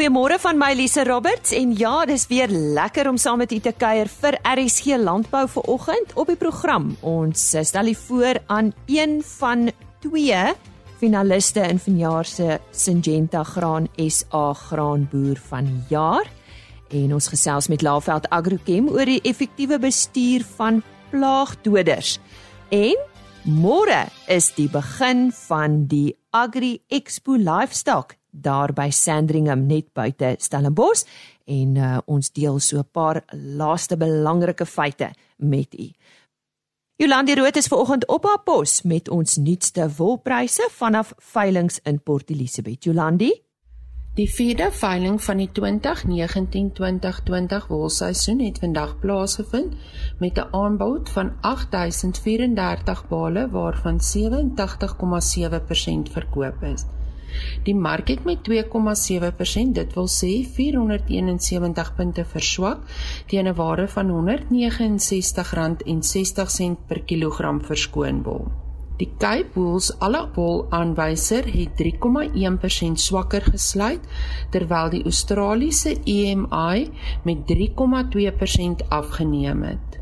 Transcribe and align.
Goeiemôre 0.00 0.38
van 0.40 0.56
my 0.56 0.70
Lise 0.72 1.02
Roberts 1.04 1.52
en 1.52 1.74
ja, 1.76 2.06
dis 2.08 2.22
weer 2.30 2.48
lekker 2.48 3.04
om 3.10 3.18
saam 3.20 3.42
met 3.42 3.50
u 3.52 3.58
te 3.60 3.74
kuier 3.76 4.08
vir 4.08 4.38
RSG 4.48 4.94
Landbou 4.96 5.42
vir 5.52 5.66
oggend 5.68 6.14
op 6.16 6.30
die 6.32 6.38
program. 6.40 6.86
Ons 7.04 7.42
stel 7.68 7.90
u 7.90 7.92
voor 8.06 8.38
aan 8.48 8.70
een 8.88 9.18
van 9.36 9.66
twee 10.00 10.38
finaliste 11.02 11.60
in 11.68 11.76
vanjaar 11.84 12.24
se 12.24 12.56
Syngenta 12.72 13.42
Graan 13.44 13.90
SA 14.06 14.54
Graanboer 14.56 15.36
van 15.50 15.68
die 15.68 15.82
jaar. 15.92 16.30
En 16.88 17.12
ons 17.12 17.28
gesels 17.28 17.68
met 17.68 17.84
Laveld 17.84 18.30
Agrochem 18.32 18.88
oor 18.88 19.04
die 19.04 19.20
effektiewe 19.20 19.76
bestuur 19.84 20.46
van 20.56 20.80
plaagdoders. 21.10 22.14
En 22.72 22.96
môre 23.44 24.06
is 24.32 24.48
die 24.56 24.70
begin 24.72 25.28
van 25.42 25.82
die 25.92 26.16
Agri 26.32 26.78
Expo 26.88 27.36
Livestock 27.36 28.16
daar 28.30 28.72
by 28.72 28.90
Sandringham 28.90 29.66
net 29.66 29.92
buite 29.92 30.34
Stellenbosch 30.38 31.04
en 31.44 31.76
uh, 31.76 31.98
ons 32.06 32.32
deel 32.32 32.58
so 32.58 32.78
'n 32.78 32.88
paar 32.92 33.24
laaste 33.32 33.96
belangrike 33.96 34.66
feite 34.66 35.10
met 35.36 35.78
u. 35.78 35.90
Jolande 36.96 37.34
Rood 37.34 37.56
is 37.56 37.66
vanoggend 37.66 38.06
op 38.06 38.24
haar 38.24 38.42
pos 38.44 38.82
met 38.82 39.08
ons 39.08 39.36
nuutste 39.36 39.90
wolpryse 39.96 40.68
vanaf 40.70 41.12
veilinge 41.16 41.80
in 41.82 42.02
Port 42.02 42.30
Elizabeth. 42.30 42.84
Jolande 42.84 43.40
Die 44.14 44.28
vierde 44.28 44.72
veiling 44.74 45.20
van 45.22 45.36
die 45.38 45.50
2019-2020 45.58 45.62
wolseisoen 47.68 48.40
het 48.42 48.58
vandag 48.58 48.98
plaasgevind 48.98 49.74
met 50.18 50.36
'n 50.36 50.48
aanbod 50.50 51.10
van 51.10 51.32
8034 51.40 53.08
bale 53.08 53.50
waarvan 53.50 54.00
87,7% 54.00 56.10
verkoop 56.10 56.62
is. 56.62 56.84
Die 57.64 57.74
mark 57.74 58.08
het 58.08 58.24
met 58.24 58.38
2,7%, 58.50 59.72
dit 59.72 59.94
wil 59.94 60.08
sê 60.08 60.44
471 60.56 61.94
punte 61.94 62.24
verswak 62.24 62.78
teen 63.26 63.46
'n 63.46 63.54
waarde 63.54 63.88
van 63.88 64.10
R169,60 64.10 66.76
per 66.86 67.02
kilogram 67.02 67.64
verskoon 67.64 68.22
wol. 68.22 68.46
Die 69.00 69.08
Cape 69.16 69.48
Wools 69.54 69.86
alle 70.04 70.26
wol 70.34 70.66
aanwyser 70.76 71.46
het 71.48 71.78
3,1% 71.80 73.00
swakker 73.00 73.42
gesluit 73.42 74.04
terwyl 74.52 74.90
die 74.92 75.00
Australiese 75.08 75.94
EMI 76.04 76.90
met 77.24 77.46
3,2% 77.48 78.84
afgeneem 78.88 79.62
het. 79.62 79.99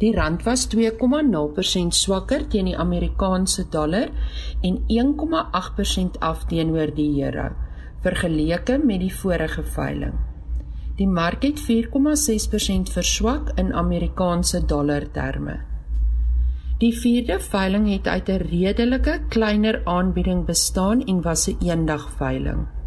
Die 0.00 0.14
rand 0.16 0.46
was 0.46 0.66
2,0% 0.72 1.92
swakker 1.92 2.46
teen 2.48 2.70
die 2.70 2.76
Amerikaanse 2.76 3.66
dollar 3.68 4.08
en 4.62 4.78
1,8% 4.88 6.20
af 6.20 6.46
teenoor 6.48 6.94
die 6.96 7.10
euro 7.22 7.50
vergeleke 8.00 8.78
met 8.80 9.02
die 9.02 9.12
vorige 9.12 9.62
veiling. 9.62 10.14
Die 10.96 11.08
mark 11.08 11.44
het 11.44 11.60
4,6% 11.64 12.92
verswak 12.92 13.52
in 13.60 13.74
Amerikaanse 13.74 14.64
dollar 14.64 15.04
terme. 15.12 15.58
Die 16.80 16.92
vierde 16.96 17.36
veiling 17.44 17.88
het 17.92 18.06
uit 18.08 18.28
'n 18.28 18.44
redelike 18.50 19.20
kleiner 19.28 19.80
aanbieding 19.84 20.44
bestaan 20.44 21.04
en 21.04 21.22
was 21.22 21.48
'n 21.48 21.56
eendag 21.60 22.10
veiling. 22.16 22.79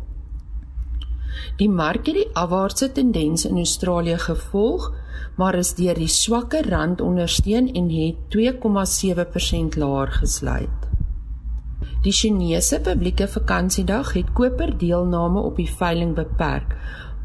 Die 1.58 1.70
mark 1.70 2.06
het 2.06 2.16
die 2.16 2.30
afwaartse 2.34 2.92
tendens 2.92 3.46
in 3.46 3.56
Australië 3.56 4.18
gevolg 4.18 4.92
maar 5.36 5.56
is 5.58 5.74
deur 5.78 5.98
die 5.98 6.12
swakker 6.12 6.68
rand 6.70 7.02
ondersteun 7.02 7.72
en 7.74 7.90
het 7.90 8.36
2,7% 8.36 9.78
laer 9.82 10.12
gesluit. 10.20 10.90
Die 12.04 12.12
Chinese 12.12 12.80
publieke 12.84 13.28
vakansiedag 13.28 14.14
het 14.14 14.34
koper 14.36 14.76
deelname 14.78 15.40
op 15.40 15.56
die 15.56 15.70
veiling 15.70 16.14
beperk, 16.16 16.76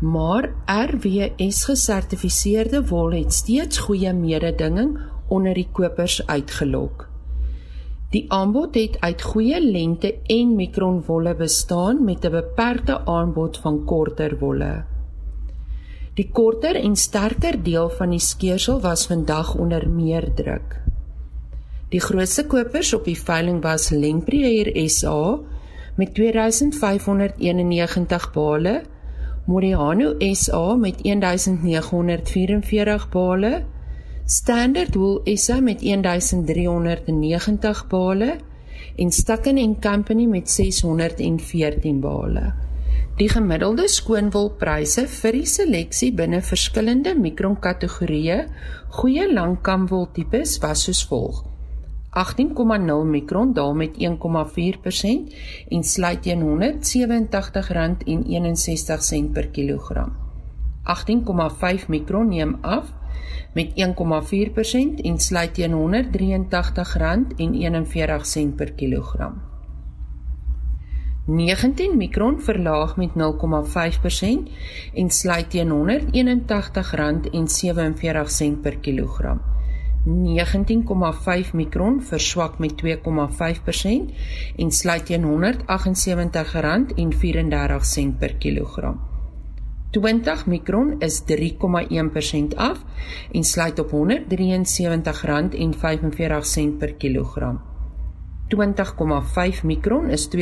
maar 0.01 0.53
RWS 0.71 1.65
gesertifiseerde 1.67 2.85
wol 2.87 3.17
het 3.19 3.35
steeds 3.35 3.79
goeie 3.89 4.13
mededinging 4.15 4.99
onder 5.29 5.55
die 5.55 5.69
kopers 5.73 6.27
uitgelok. 6.27 7.08
Die 8.09 8.25
aanbod 8.33 8.73
het 8.81 8.95
uit 9.05 9.21
goeie 9.23 9.59
lengte 9.61 10.15
en 10.33 10.55
mikronwolle 10.57 11.35
bestaan 11.37 12.05
met 12.05 12.25
'n 12.25 12.31
beperkte 12.31 13.05
aanbod 13.05 13.59
van 13.59 13.85
korter 13.85 14.39
wolle. 14.39 14.85
Die 16.15 16.31
korter 16.33 16.75
en 16.75 16.97
sterker 16.97 17.63
deel 17.63 17.91
van 17.91 18.11
die 18.11 18.19
skeursel 18.19 18.81
was 18.81 19.07
vandag 19.07 19.55
onder 19.55 19.91
meer 19.91 20.35
druk. 20.35 20.81
Die 21.89 22.01
grootste 22.01 22.47
kopers 22.47 22.95
op 22.95 23.05
die 23.05 23.19
veiling 23.19 23.63
was 23.63 23.91
Lempriere 23.91 24.89
SA 24.89 25.39
met 25.97 26.15
2591 26.15 28.33
bale, 28.33 28.83
Moriano 29.47 30.15
SA 30.19 30.75
met 30.75 31.05
1944 31.05 33.09
bale, 33.09 33.63
Standard 34.31 34.95
Wool 34.95 35.21
SA 35.25 35.61
met 35.61 35.81
1390 35.81 37.87
bale 37.89 38.37
en 38.97 39.11
Stucken 39.11 39.77
& 39.77 39.81
Company 39.81 40.27
met 40.27 40.51
614 40.51 42.01
bale. 42.01 42.53
Die 43.17 43.29
gemiddelde 43.33 43.89
skoonwolpryse 43.89 45.09
vir 45.09 45.33
die 45.33 45.47
seleksie 45.49 46.13
binne 46.13 46.43
verskillende 46.45 47.15
mikronkategorieë 47.17 48.49
goeie 48.99 49.33
langkamwol 49.33 50.13
tipes 50.13 50.61
was 50.61 50.85
soos 50.85 51.09
volg: 51.09 51.49
18,0 52.13 53.09
mikron 53.15 53.57
daal 53.57 53.73
met 53.81 53.97
1,4% 53.97 54.13
en 55.73 55.83
sluit 55.95 56.21
teen 56.29 56.45
R187,61 56.45 59.33
per 59.33 59.49
kilogram. 59.57 60.13
18,5 60.85 61.89
mikron 61.89 62.29
neem 62.37 62.61
af 62.61 62.98
met 63.55 63.73
1,4% 63.75 65.01
en 65.03 65.19
sluit 65.19 65.55
teen 65.55 65.73
R183,41 65.73 68.55
per 68.57 68.73
kilogram. 68.73 69.49
19 71.29 71.97
mikron 71.97 72.41
verlaag 72.41 72.97
met 72.97 73.09
0,5% 73.09 73.13
en 74.95 75.11
sluit 75.11 75.51
teen 75.51 75.69
R181,47 75.69 75.75
per 78.63 78.79
kilogram. 78.79 79.41
19,5 80.07 80.13
mikron 81.53 82.03
verswak 82.03 82.59
met 82.59 82.73
2,5% 82.85 82.91
en 84.57 84.71
sluit 84.71 85.07
teen 85.07 85.25
R178,34 85.25 88.17
per 88.19 88.35
kilogram. 88.35 89.01
20 89.91 90.47
mikron 90.47 91.01
is 91.01 91.23
3,1% 91.25 92.55
af 92.57 92.79
en 93.33 93.45
sluit 93.45 93.79
op 93.79 93.91
R173,45 93.91 93.97
per 96.79 96.95
kilogram. 96.99 97.61
20,5 98.49 99.63
mikron 99.65 100.11
is 100.11 100.29
2,8% 100.37 100.41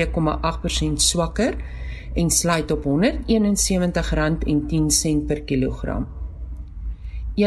swakker 0.96 1.54
en 2.14 2.30
sluit 2.30 2.70
op 2.70 2.84
R171,10 2.84 2.90
per 5.26 5.40
kilogram. 5.44 6.06
21,0 7.36 7.42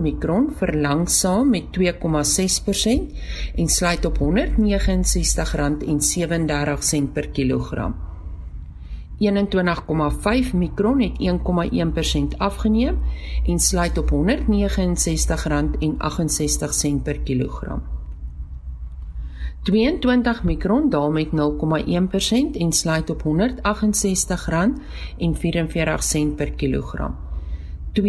mikron 0.00 0.52
verlangsaam 0.56 1.50
met 1.50 1.64
2,6% 1.78 1.78
en 3.54 3.68
sluit 3.68 4.04
op 4.04 4.18
R169,37 4.18 4.22
per 7.12 7.28
kilogram. 7.28 8.05
21,5 9.18 10.54
mikron 10.54 11.00
het 11.00 11.12
1,1% 12.32 12.36
afgeneem 12.36 12.98
en 13.46 13.58
sluit 13.58 13.98
op 13.98 14.10
R169,68 14.10 14.16
per 17.02 17.18
kilogram. 17.20 17.82
22 19.62 20.44
mikron 20.44 20.90
daal 20.90 21.10
met 21.10 21.26
0,1% 21.26 21.30
en 22.58 22.72
sluit 22.72 23.10
op 23.10 23.22
R168,44 23.24 23.28
per 26.36 26.52
kilogram. 26.52 27.16
22,5 28.00 28.02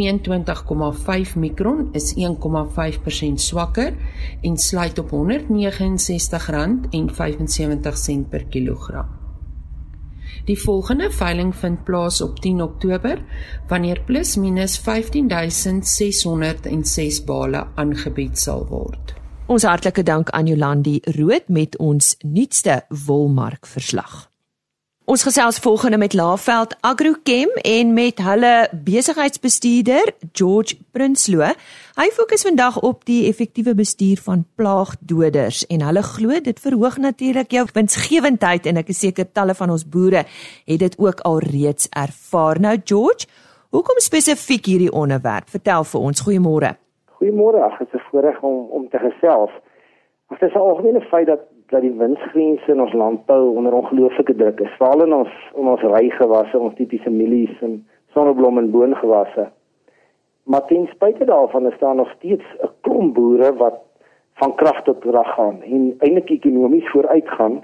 mikron 1.36 1.90
is 1.92 2.14
1,5% 2.16 3.34
swakker 3.34 3.94
en 4.42 4.58
sluit 4.58 5.00
op 5.00 5.10
R169,75 5.10 5.14
per 8.30 8.46
kilogram. 8.46 9.17
Die 10.48 10.56
volgende 10.56 11.10
veiling 11.12 11.56
vind 11.56 11.84
plaas 11.84 12.22
op 12.22 12.40
10 12.40 12.62
Oktober 12.62 13.20
wanneer 13.68 14.02
plus 14.06 14.36
minus 14.36 14.78
15606 14.80 17.24
bale 17.28 17.66
aangebied 17.76 18.40
sal 18.40 18.64
word. 18.70 19.14
Ons 19.48 19.64
hartlike 19.68 20.04
dank 20.04 20.30
aan 20.30 20.48
Jolandi 20.48 21.00
Rood 21.18 21.48
met 21.48 21.78
ons 21.78 22.16
nuutste 22.24 22.86
wolmark 23.06 23.68
verslag. 23.68 24.30
Ons 25.08 25.22
gesels 25.24 25.56
volgende 25.64 25.98
met 25.98 26.14
Laveld 26.14 26.74
Agrochem 26.82 27.52
en 27.64 27.94
met 27.94 28.18
hulle 28.20 28.68
besigheidsbestuurder 28.90 30.10
George 30.36 30.76
Prinsloo. 30.92 31.48
Hy 31.96 32.08
fokus 32.18 32.44
vandag 32.44 32.82
op 32.84 33.06
die 33.08 33.22
effektiewe 33.30 33.72
bestuur 33.72 34.20
van 34.26 34.44
plaagdoders 34.60 35.62
en 35.72 35.86
hulle 35.88 36.04
glo 36.10 36.42
dit 36.44 36.60
verhoog 36.60 37.00
natuurlik 37.00 37.56
jou 37.56 37.64
winsgewendheid 37.80 38.68
en 38.68 38.84
ek 38.84 38.92
is 38.92 39.00
seker 39.06 39.32
talle 39.32 39.56
van 39.56 39.72
ons 39.78 39.88
boere 39.88 40.26
het 40.28 40.84
dit 40.84 41.00
ook 41.00 41.24
al 41.24 41.40
reeds 41.56 41.88
ervaar. 41.96 42.60
Nou 42.60 42.76
George, 42.84 43.32
hoekom 43.72 44.04
spesifiek 44.04 44.68
hierdie 44.68 44.92
onderwerp? 44.92 45.48
Vertel 45.56 45.88
vir 45.88 46.10
ons. 46.12 46.26
Goeiemôre. 46.28 46.76
Goeiemôre. 47.16 47.64
Ag, 47.64 47.80
dit 47.80 47.96
is 47.96 48.02
'n 48.02 48.10
voorreg 48.12 48.44
om 48.44 48.68
om 48.76 48.90
te 48.90 49.00
gesels. 49.00 49.56
Dit 50.36 50.42
is 50.42 50.54
'n 50.54 50.68
algemene 50.68 51.02
feit 51.02 51.28
dat 51.32 51.48
dat 51.70 51.82
die 51.82 51.92
winsgrense 51.92 52.72
in 52.72 52.82
ons 52.82 52.94
landbou 52.94 53.56
onder 53.56 53.74
ongelooflike 53.74 54.36
druk 54.36 54.60
is. 54.60 54.76
Veral 54.80 55.04
in 55.04 55.14
ons 55.14 55.34
in 55.56 55.68
ons 55.68 55.82
rygewasse, 55.82 56.60
ons 56.60 56.76
tipiese 56.76 57.12
mielies 57.12 57.62
en 57.62 57.82
sonneblom 58.16 58.58
en 58.58 58.72
boongewasse. 58.72 59.50
Maar 60.48 60.66
ten 60.66 60.88
spyte 60.92 61.26
daarvan 61.26 61.68
is 61.68 61.80
daar 61.80 61.96
nog 61.96 62.12
steeds 62.16 62.46
'n 62.64 62.72
klomp 62.82 63.14
boere 63.14 63.54
wat 63.56 63.82
van 64.34 64.56
krag 64.56 64.84
tot 64.84 65.00
krag 65.00 65.34
gaan 65.34 65.62
en 65.62 65.96
eintlik 66.00 66.30
ekonomies 66.30 66.90
vooruit 66.90 67.30
gaan. 67.30 67.64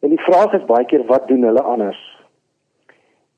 En 0.00 0.08
die 0.08 0.20
vraag 0.20 0.52
is 0.52 0.64
baie 0.64 0.84
keer 0.84 1.04
wat 1.06 1.28
doen 1.28 1.42
hulle 1.42 1.62
anders? 1.62 2.24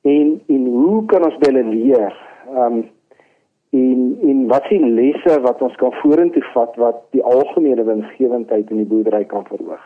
En 0.03 0.43
en 0.47 0.67
hoe 0.67 1.05
kan 1.05 1.25
ons 1.25 1.37
hulle 1.39 1.65
leer? 1.65 2.17
Ehm 2.49 2.73
um, 2.73 2.91
en 3.71 4.19
en 4.23 4.47
wat 4.47 4.65
sien 4.69 4.95
lesse 4.95 5.41
wat 5.41 5.63
ons 5.63 5.77
kan 5.77 5.93
vorentoe 6.03 6.45
vat 6.55 6.77
wat 6.77 7.03
die 7.11 7.23
algemene 7.23 7.85
winsgewendheid 7.85 8.71
in 8.71 8.83
die 8.83 8.89
boerdery 8.89 9.25
kan 9.25 9.45
verhoog. 9.47 9.85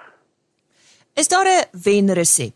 Is 1.14 1.28
daar 1.28 1.46
'n 1.46 1.68
wenresep? 1.84 2.54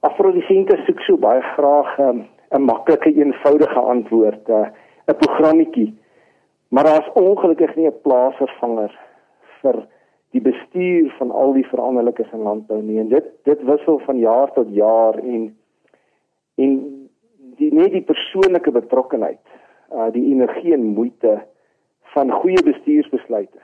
Afrodisente 0.00 0.76
soek 0.86 1.00
so 1.00 1.16
baie 1.16 1.42
graag 1.42 1.98
'n 1.98 2.02
um, 2.02 2.26
'n 2.50 2.62
maklike 2.62 3.12
eenvoudige 3.12 3.80
antwoord, 3.80 4.48
uh, 4.48 4.68
'n 5.06 5.16
programmetjie. 5.16 5.98
Maar 6.68 6.84
daar's 6.84 7.10
ongelukkig 7.14 7.76
nie 7.76 7.86
'n 7.86 8.00
plaasvervanger 8.02 8.98
vir 9.60 9.86
die 10.30 10.40
bestuur 10.40 11.14
van 11.18 11.30
al 11.30 11.52
die 11.52 11.66
veranderlikes 11.66 12.32
in 12.32 12.42
landbou 12.42 12.82
nie. 12.82 12.98
En 12.98 13.08
dit 13.08 13.24
dit 13.44 13.62
wissel 13.62 13.98
van 13.98 14.18
jaar 14.18 14.52
tot 14.52 14.66
jaar 14.70 15.18
en 15.18 15.56
en 16.54 16.72
die 17.56 17.74
net 17.74 17.92
die 17.92 18.02
persoonlike 18.02 18.70
betrokkenheid 18.70 19.47
uh 19.92 20.10
die 20.12 20.26
energie 20.32 20.74
en 20.74 20.84
moeite 20.96 21.38
van 22.14 22.32
goeie 22.40 22.62
bestuursbesluite 22.62 23.60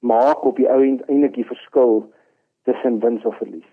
maak 0.00 0.44
op 0.44 0.56
die 0.56 0.68
ou 0.68 0.80
end 0.82 1.04
eintlik 1.08 1.36
die 1.36 1.46
verskil 1.46 2.02
tussen 2.68 3.00
wins 3.04 3.24
of 3.28 3.36
verlies. 3.40 3.68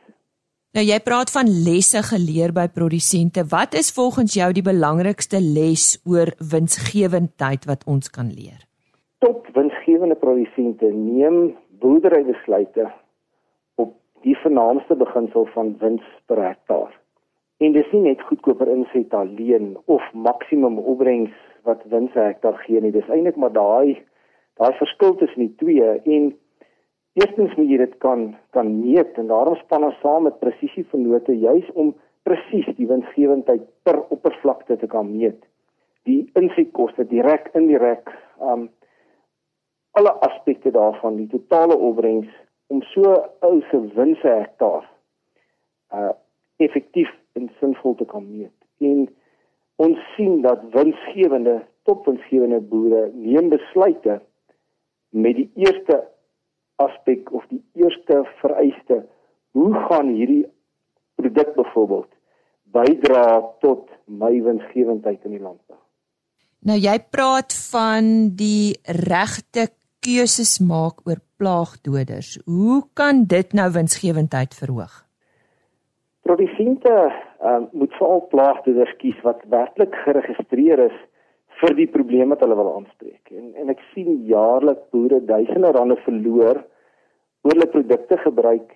Nou 0.76 0.84
jy 0.84 0.98
praat 1.02 1.32
van 1.34 1.48
lesse 1.48 2.02
geleer 2.10 2.52
by 2.54 2.68
produsente. 2.70 3.46
Wat 3.50 3.74
is 3.74 3.90
volgens 3.96 4.36
jou 4.38 4.50
die 4.54 4.66
belangrikste 4.66 5.40
les 5.42 5.96
oor 6.06 6.34
winsgewendheid 6.52 7.66
wat 7.70 7.88
ons 7.88 8.12
kan 8.14 8.30
leer? 8.30 8.60
Top 9.24 9.48
winsgewende 9.56 10.20
produsente 10.20 10.92
neem 10.94 11.56
boerderybesluite 11.82 12.92
op 13.82 13.96
die 14.28 14.36
vernaamste 14.44 15.00
beginsel 15.00 15.48
van 15.56 15.74
wins 15.82 16.06
per 16.28 16.44
hektaar. 16.44 16.92
En 17.58 17.74
dis 17.74 17.88
nie 17.96 18.04
net 18.12 18.22
goedkoper 18.28 18.70
inset 18.70 19.14
alleen 19.18 19.72
of 19.86 20.04
maksimum 20.14 20.78
opbrengs 20.78 21.34
wat 21.68 21.84
wins 21.92 22.16
hektaar 22.16 22.58
gee 22.66 22.82
nie. 22.82 22.94
Dis 22.96 23.10
eintlik 23.12 23.38
maar 23.40 23.54
daai 23.54 24.00
daai 24.58 24.74
verskil 24.80 25.14
tussen 25.20 25.44
die 25.44 25.54
twee 25.62 25.90
en 26.16 26.32
eerstens 27.20 27.54
moet 27.58 27.70
jy 27.70 27.78
dit 27.84 27.98
kan 28.04 28.32
kan 28.56 28.72
meet 28.80 29.20
en 29.22 29.30
daarom 29.30 29.58
span 29.62 29.86
ons 29.86 30.00
saam 30.02 30.26
met 30.26 30.40
presisievernote 30.42 31.36
juis 31.38 31.70
om 31.76 31.94
presies 32.28 32.68
die 32.80 32.90
winsgewendheid 32.90 33.64
per 33.88 34.02
oppervlakte 34.14 34.78
te 34.82 34.90
kan 34.92 35.12
meet. 35.12 35.40
Die 36.10 36.26
insetkoste 36.40 37.06
direk 37.08 37.52
indirek 37.58 38.12
um 38.42 38.68
alle 39.98 40.12
aspekte 40.22 40.70
daarvan, 40.70 41.16
die 41.18 41.30
totale 41.32 41.74
opbrengs 41.74 42.30
om 42.70 42.84
so 42.94 43.14
ou 43.46 43.62
se 43.70 43.80
wins 43.96 44.22
hektaar 44.26 44.86
uh 45.94 46.14
effektief 46.58 47.10
en 47.38 47.52
sinvol 47.60 47.94
te 47.96 48.06
kan 48.10 48.24
meet. 48.26 48.54
En 48.82 49.06
ons 49.78 49.98
sien 50.16 50.42
dat 50.42 50.64
winsgewende, 50.74 51.62
topwinsgewende 51.88 52.60
boere 52.70 53.08
neem 53.14 53.50
besluite 53.54 54.20
met 55.16 55.38
die 55.38 55.50
eerste 55.56 56.02
aspek 56.82 57.32
of 57.34 57.46
die 57.50 57.62
eerste 57.80 58.24
vereiste 58.42 59.04
hoe 59.58 59.74
gaan 59.88 60.14
hierdie 60.14 60.46
produk 61.18 61.56
byvoorbeeld 61.56 62.12
bydra 62.74 63.24
tot 63.64 63.90
my 64.06 64.34
winsgewendheid 64.44 65.24
in 65.26 65.38
die 65.38 65.42
landbou. 65.42 65.80
Nou 66.68 66.78
jy 66.78 66.98
praat 67.14 67.56
van 67.72 68.34
die 68.38 68.76
regte 69.08 69.70
keuses 70.04 70.58
maak 70.60 71.02
oor 71.08 71.22
plaagdoders. 71.40 72.38
Hoe 72.46 72.84
kan 72.98 73.26
dit 73.30 73.54
nou 73.58 73.70
winsgewendheid 73.74 74.56
verhoog? 74.58 75.07
Produsente 76.28 76.94
uh, 77.42 77.60
moet 77.72 77.94
veral 77.96 78.26
plaagdoders 78.32 78.96
kies 79.00 79.20
wat 79.24 79.46
werklik 79.54 79.94
geregistreer 80.04 80.82
is 80.90 80.98
vir 81.62 81.76
die 81.78 81.88
probleem 81.88 82.34
wat 82.34 82.42
hulle 82.44 82.58
wil 82.60 82.74
aanspreek. 82.74 83.32
En 83.32 83.54
en 83.62 83.72
ek 83.74 83.84
sien 83.94 84.26
jaarliks 84.28 84.90
boere 84.96 85.22
duisende 85.30 85.72
rande 85.78 85.96
verloor 86.04 86.60
oor 87.48 87.54
hulle 87.56 87.70
produkte 87.76 88.18
gebruik 88.26 88.76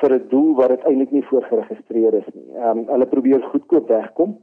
vir 0.00 0.14
'n 0.16 0.28
doel 0.32 0.54
wat 0.60 0.72
dit 0.74 0.86
eintlik 0.88 1.12
nie 1.12 1.26
voorgeregistreer 1.32 2.16
is 2.22 2.30
nie. 2.34 2.48
Ehm 2.56 2.78
um, 2.78 2.86
hulle 2.94 3.10
probeer 3.14 3.42
goedkoop 3.52 3.92
wegkom 3.92 4.38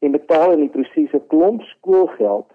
en 0.00 0.16
betaal 0.16 0.56
in 0.56 0.64
die 0.64 0.74
proses 0.76 1.12
'n 1.12 1.26
klomp 1.32 1.62
skoolgeld 1.74 2.48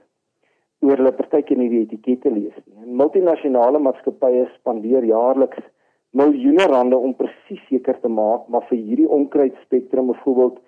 oor 0.82 0.98
hulle 0.98 1.14
partykeer 1.20 1.58
nie 1.58 1.70
die 1.70 1.84
etikette 1.86 2.34
lees 2.34 2.58
nie. 2.66 2.78
En 2.84 2.98
multinasjonale 3.04 3.80
maatskappye 3.80 4.48
spandeer 4.56 5.06
jaarliks 5.06 5.62
miljoene 6.12 6.66
rande 6.68 6.98
om 6.98 7.14
presies 7.16 7.62
seker 7.70 8.00
te 8.02 8.10
maak 8.12 8.48
maar 8.48 8.66
vir 8.70 8.78
hierdie 8.78 9.10
onkruid 9.20 9.56
spektrum 9.66 10.12
byvoorbeeld 10.12 10.60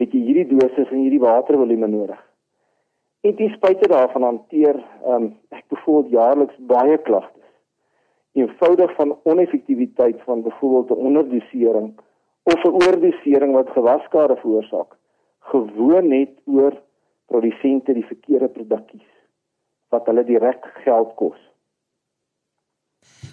het 0.00 0.12
jy 0.16 0.20
hierdie 0.26 0.48
dosis 0.50 0.88
en 0.88 1.02
hierdie 1.02 1.22
watervolume 1.22 1.88
nodig. 1.88 2.20
En 3.20 3.34
ten 3.36 3.50
spyte 3.52 3.88
daarvan 3.88 4.24
hanteer 4.24 4.78
um, 5.06 5.26
ek 5.52 5.66
byvoorbeeld 5.72 6.14
jaarliks 6.14 6.60
baie 6.72 6.96
klagtes. 7.04 7.48
Eenvoudig 8.32 8.94
van 8.96 9.16
oneffektiwiteit 9.28 10.22
van 10.28 10.42
byvoorbeeld 10.42 10.90
'n 10.90 11.04
onderdosering 11.08 11.90
of 12.42 12.64
'n 12.64 12.76
oordosering 12.84 13.52
wat 13.52 13.76
gewaskade 13.76 14.36
veroorsaak. 14.36 14.96
Gewoon 15.38 16.08
net 16.08 16.30
oor 16.44 16.72
produsente 17.26 17.92
die 17.92 18.06
verkeerde 18.06 18.48
produkies 18.48 19.08
wat 19.88 20.06
hulle 20.06 20.24
direk 20.24 20.64
geld 20.84 21.14
kos. 21.14 21.49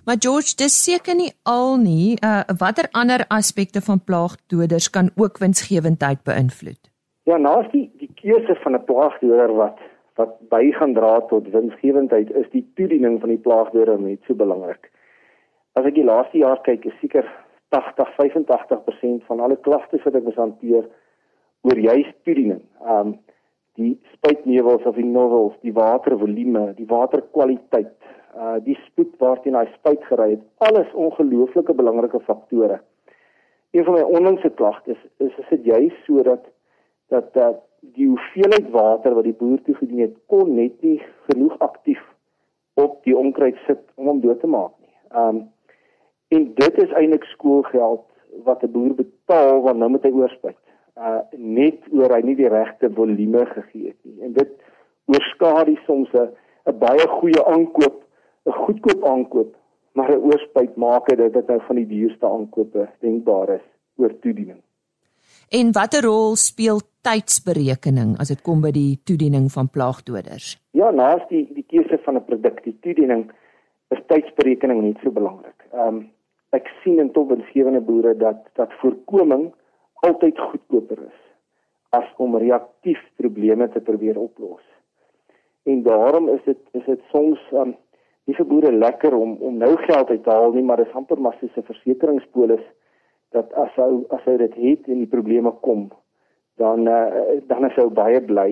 Maar 0.08 0.16
George, 0.20 0.54
dis 0.56 0.76
seker 0.84 1.16
nie 1.20 1.34
al 1.44 1.74
nie. 1.84 2.16
Uh 2.24 2.44
watter 2.62 2.88
ander 2.96 3.26
aspekte 3.28 3.82
van 3.88 4.00
plaagdoders 4.10 4.88
kan 4.90 5.10
ook 5.20 5.42
winsgewendheid 5.44 6.22
beïnvloed? 6.24 6.80
Ja, 7.28 7.36
naas 7.38 7.68
die 7.74 7.90
die 8.00 8.08
keuse 8.22 8.56
van 8.64 8.78
'n 8.78 8.86
plaagdoder 8.88 9.52
wat 9.56 9.82
wat 10.16 10.32
by 10.50 10.72
gaan 10.80 10.94
dra 10.94 11.20
tot 11.32 11.52
winsgewendheid 11.52 12.32
is 12.32 12.48
die 12.52 12.64
toediening 12.80 13.20
van 13.20 13.30
die 13.30 13.44
plaagdoder 13.48 14.00
net 14.00 14.24
so 14.28 14.34
belangrik. 14.34 14.92
As 15.74 15.86
ek 15.86 16.00
die 16.00 16.08
laaste 16.08 16.38
jaar 16.38 16.62
kyk, 16.62 16.86
is 16.86 17.00
seker 17.02 17.28
80-85% 17.76 19.28
van 19.28 19.40
alle 19.40 19.60
klagtes 19.60 20.04
wat 20.04 20.16
ek 20.16 20.24
moet 20.24 20.40
hanteer 20.40 20.88
oor 21.62 21.80
juis 21.80 22.14
toediening. 22.24 22.64
Um 22.80 23.20
die 23.78 23.94
spuitnewels 24.16 24.86
of 24.90 24.98
die 24.98 25.06
novels, 25.06 25.56
die 25.62 25.74
watervolume, 25.74 26.72
die 26.78 26.88
waterkwaliteit, 26.90 27.94
uh 28.38 28.58
die 28.66 28.78
spoed 28.86 29.14
waarteen 29.22 29.58
hy 29.58 29.66
spuit 29.76 30.04
gery 30.10 30.32
het, 30.36 30.44
alles 30.70 30.90
ongelooflike 30.94 31.74
belangrike 31.78 32.20
faktore. 32.26 32.82
Een 33.72 33.86
van 33.86 33.98
my 33.98 34.04
onlangse 34.20 34.50
klagtes 34.50 35.00
is 35.18 35.34
is 35.44 35.50
dit 35.54 35.66
juist 35.74 36.04
sodat 36.06 36.46
dat 37.14 37.34
dat 37.34 37.64
die 37.96 38.08
hoeveelheid 38.08 38.70
water 38.74 39.14
wat 39.16 39.28
die 39.30 39.38
boer 39.38 39.62
toegedien 39.66 40.06
het 40.08 40.16
kon 40.26 40.56
net 40.56 40.82
nie 40.82 41.00
genoeg 41.30 41.58
aktief 41.60 42.02
op 42.82 43.04
die 43.06 43.18
onkruid 43.18 43.58
sit 43.66 43.84
om 43.96 44.10
hom 44.12 44.22
dood 44.22 44.42
te 44.42 44.50
maak 44.50 44.74
nie. 44.82 44.96
Um 45.24 45.46
en 46.34 46.50
dit 46.54 46.80
is 46.84 46.94
eintlik 47.00 47.24
skoolgeld 47.34 48.04
wat 48.44 48.64
'n 48.64 48.72
boer 48.72 48.96
betaal 48.96 49.62
want 49.62 49.78
nou 49.78 49.90
moet 49.90 50.04
hy 50.04 50.12
oorspuit. 50.12 50.67
Uh 50.98 51.22
net 51.38 51.86
oor 51.94 52.14
hy 52.16 52.22
nie 52.26 52.36
die 52.36 52.50
regte 52.50 52.90
volume 52.90 53.46
gegee 53.46 53.94
het 53.94 54.00
nie. 54.04 54.22
En 54.26 54.34
dit 54.34 54.54
oorskadu 55.06 55.78
soms 55.86 56.10
'n 56.14 56.30
'n 56.68 56.80
baie 56.80 57.08
goeie 57.08 57.46
aankoop 57.46 58.04
'n 58.48 58.52
goedkoop 58.52 59.06
aankoop, 59.06 59.56
maar 59.94 60.12
'n 60.12 60.24
oorspuit 60.30 60.76
maak 60.76 61.08
dit 61.08 61.34
dat 61.34 61.48
nou 61.48 61.60
van 61.68 61.76
die 61.76 61.88
duurste 61.88 62.26
aankope 62.26 62.90
denkbaar 63.00 63.50
is 63.50 63.68
oor 63.96 64.20
toediening. 64.20 64.62
En 65.50 65.72
watter 65.72 66.04
rol 66.04 66.36
speel 66.36 66.82
tydsberekening 67.08 68.18
as 68.20 68.28
dit 68.28 68.42
kom 68.42 68.62
by 68.62 68.72
die 68.72 69.00
toediening 69.04 69.52
van 69.52 69.70
plaagdoders? 69.70 70.58
Ja, 70.72 70.92
naas 70.92 71.24
die 71.30 71.48
die 71.54 71.66
keuse 71.68 72.00
van 72.04 72.16
'n 72.16 72.26
produk, 72.26 72.64
die 72.64 72.78
toediening 72.82 73.32
is 73.96 74.02
tydsberekening 74.08 74.82
net 74.82 74.98
so 75.04 75.12
belangrik. 75.12 75.60
Ehm 75.74 75.88
um, 75.88 76.10
ek 76.50 76.68
sien 76.84 77.00
in 77.00 77.12
topwinsgewende 77.12 77.82
boere 77.82 78.16
dat 78.18 78.48
dat 78.56 78.72
voorkoming 78.82 79.54
altyd 80.06 80.40
goedkoper 80.40 81.02
is 81.08 81.20
as 81.96 82.08
om 82.18 82.36
reaktief 82.38 83.00
probleme 83.16 83.70
te 83.72 83.82
probeer 83.82 84.18
oplos. 84.20 84.64
En 85.64 85.84
daarom 85.84 86.30
is 86.30 86.44
dit 86.46 86.60
is 86.72 86.86
dit 86.86 87.02
soms 87.12 87.40
um, 87.54 87.76
nie 88.28 88.36
vir 88.36 88.48
boere 88.48 88.72
lekker 88.72 89.16
om 89.16 89.38
om 89.50 89.58
nou 89.58 89.74
geld 89.86 90.10
uit 90.10 90.24
te 90.24 90.30
haal 90.30 90.54
nie, 90.56 90.64
maar 90.64 90.82
dit 90.84 90.88
is 90.88 91.00
amper 91.00 91.22
maar 91.22 91.38
soos 91.40 91.56
'n 91.58 91.70
versekeringspolis 91.70 92.66
dat 93.36 93.54
as 93.54 93.72
hy 93.76 93.90
as 94.10 94.24
hy 94.26 94.38
dit 94.38 94.56
het 94.56 94.88
en 94.88 95.00
die 95.04 95.14
probleme 95.16 95.52
kom, 95.62 95.90
dan 96.56 96.88
uh, 96.88 97.40
dan 97.48 97.66
is 97.66 97.76
hy 97.76 97.88
baie 97.90 98.22
bly 98.22 98.50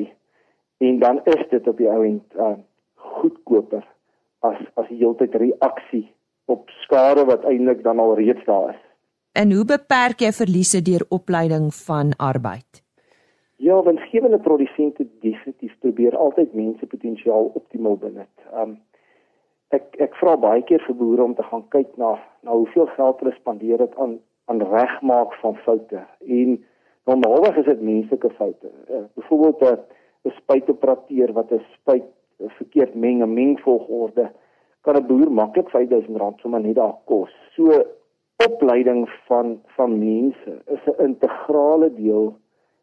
en 0.77 0.99
dan 0.99 1.21
is 1.23 1.43
dit 1.49 1.67
op 1.67 1.77
die 1.77 1.89
ou 1.89 2.03
end 2.05 2.35
uh, 2.35 2.55
goedkoper 2.95 3.85
as 4.39 4.59
as 4.75 4.87
die 4.87 4.99
heeltyd 5.03 5.35
reaksie 5.35 6.07
op 6.45 6.69
skade 6.83 7.25
wat 7.25 7.45
eintlik 7.49 7.83
dan 7.83 7.99
al 7.99 8.15
reeds 8.15 8.45
daar 8.45 8.69
is. 8.75 8.84
En 9.35 9.51
hoe 9.51 9.65
beperk 9.67 10.21
jy 10.23 10.31
verliese 10.31 10.79
deur 10.81 11.03
opleiding 11.11 11.67
van 11.75 12.13
arbeid? 12.23 12.83
Ja, 13.59 13.81
winsgewende 13.83 14.39
produsente 14.39 15.07
definitief 15.19 15.73
probeer 15.79 16.15
altyd 16.15 16.53
mense 16.53 16.85
potensiaal 16.87 17.49
optimaal 17.59 17.97
benut. 17.97 18.45
Um 18.61 18.77
ek 19.75 19.97
ek 20.05 20.15
vra 20.21 20.37
baie 20.39 20.61
keer 20.69 20.79
vir 20.85 20.95
boere 20.95 21.23
om 21.25 21.33
te 21.35 21.43
gaan 21.49 21.65
kyk 21.73 21.97
na 21.99 22.13
na 22.47 22.55
hoeveel 22.55 22.87
geld 22.93 23.19
hulle 23.19 23.33
spandeer 23.35 23.83
dit 23.83 23.97
aan 23.99 24.13
aan 24.45 24.61
regmaak 24.61 25.33
van 25.41 25.59
foute. 25.65 26.05
En 26.37 26.55
normaalweg 27.09 27.57
is 27.57 27.67
dit 27.71 27.81
menslike 27.81 28.29
foute. 28.37 28.71
Uh, 28.87 29.03
Byvoorbeeld 29.19 29.61
'n 29.61 30.29
uh, 30.29 30.35
spuitoperateur 30.37 31.33
wat 31.33 31.51
'n 31.51 31.65
spuit 31.73 32.07
verkeerd 32.61 32.95
meng, 32.95 33.19
'n 33.23 33.33
mengvolgorde 33.33 34.31
kan 34.81 34.95
'n 34.95 35.07
boer 35.07 35.31
maklik 35.31 35.67
R5000 35.67 36.39
sommer 36.39 36.61
net 36.61 36.75
daar 36.75 36.95
kos. 37.05 37.35
So 37.55 37.83
opleiding 38.43 39.09
van 39.27 39.61
van 39.75 39.99
mense 39.99 40.61
is 40.65 40.83
'n 40.85 41.01
integrale 41.03 41.93
deel 41.93 42.37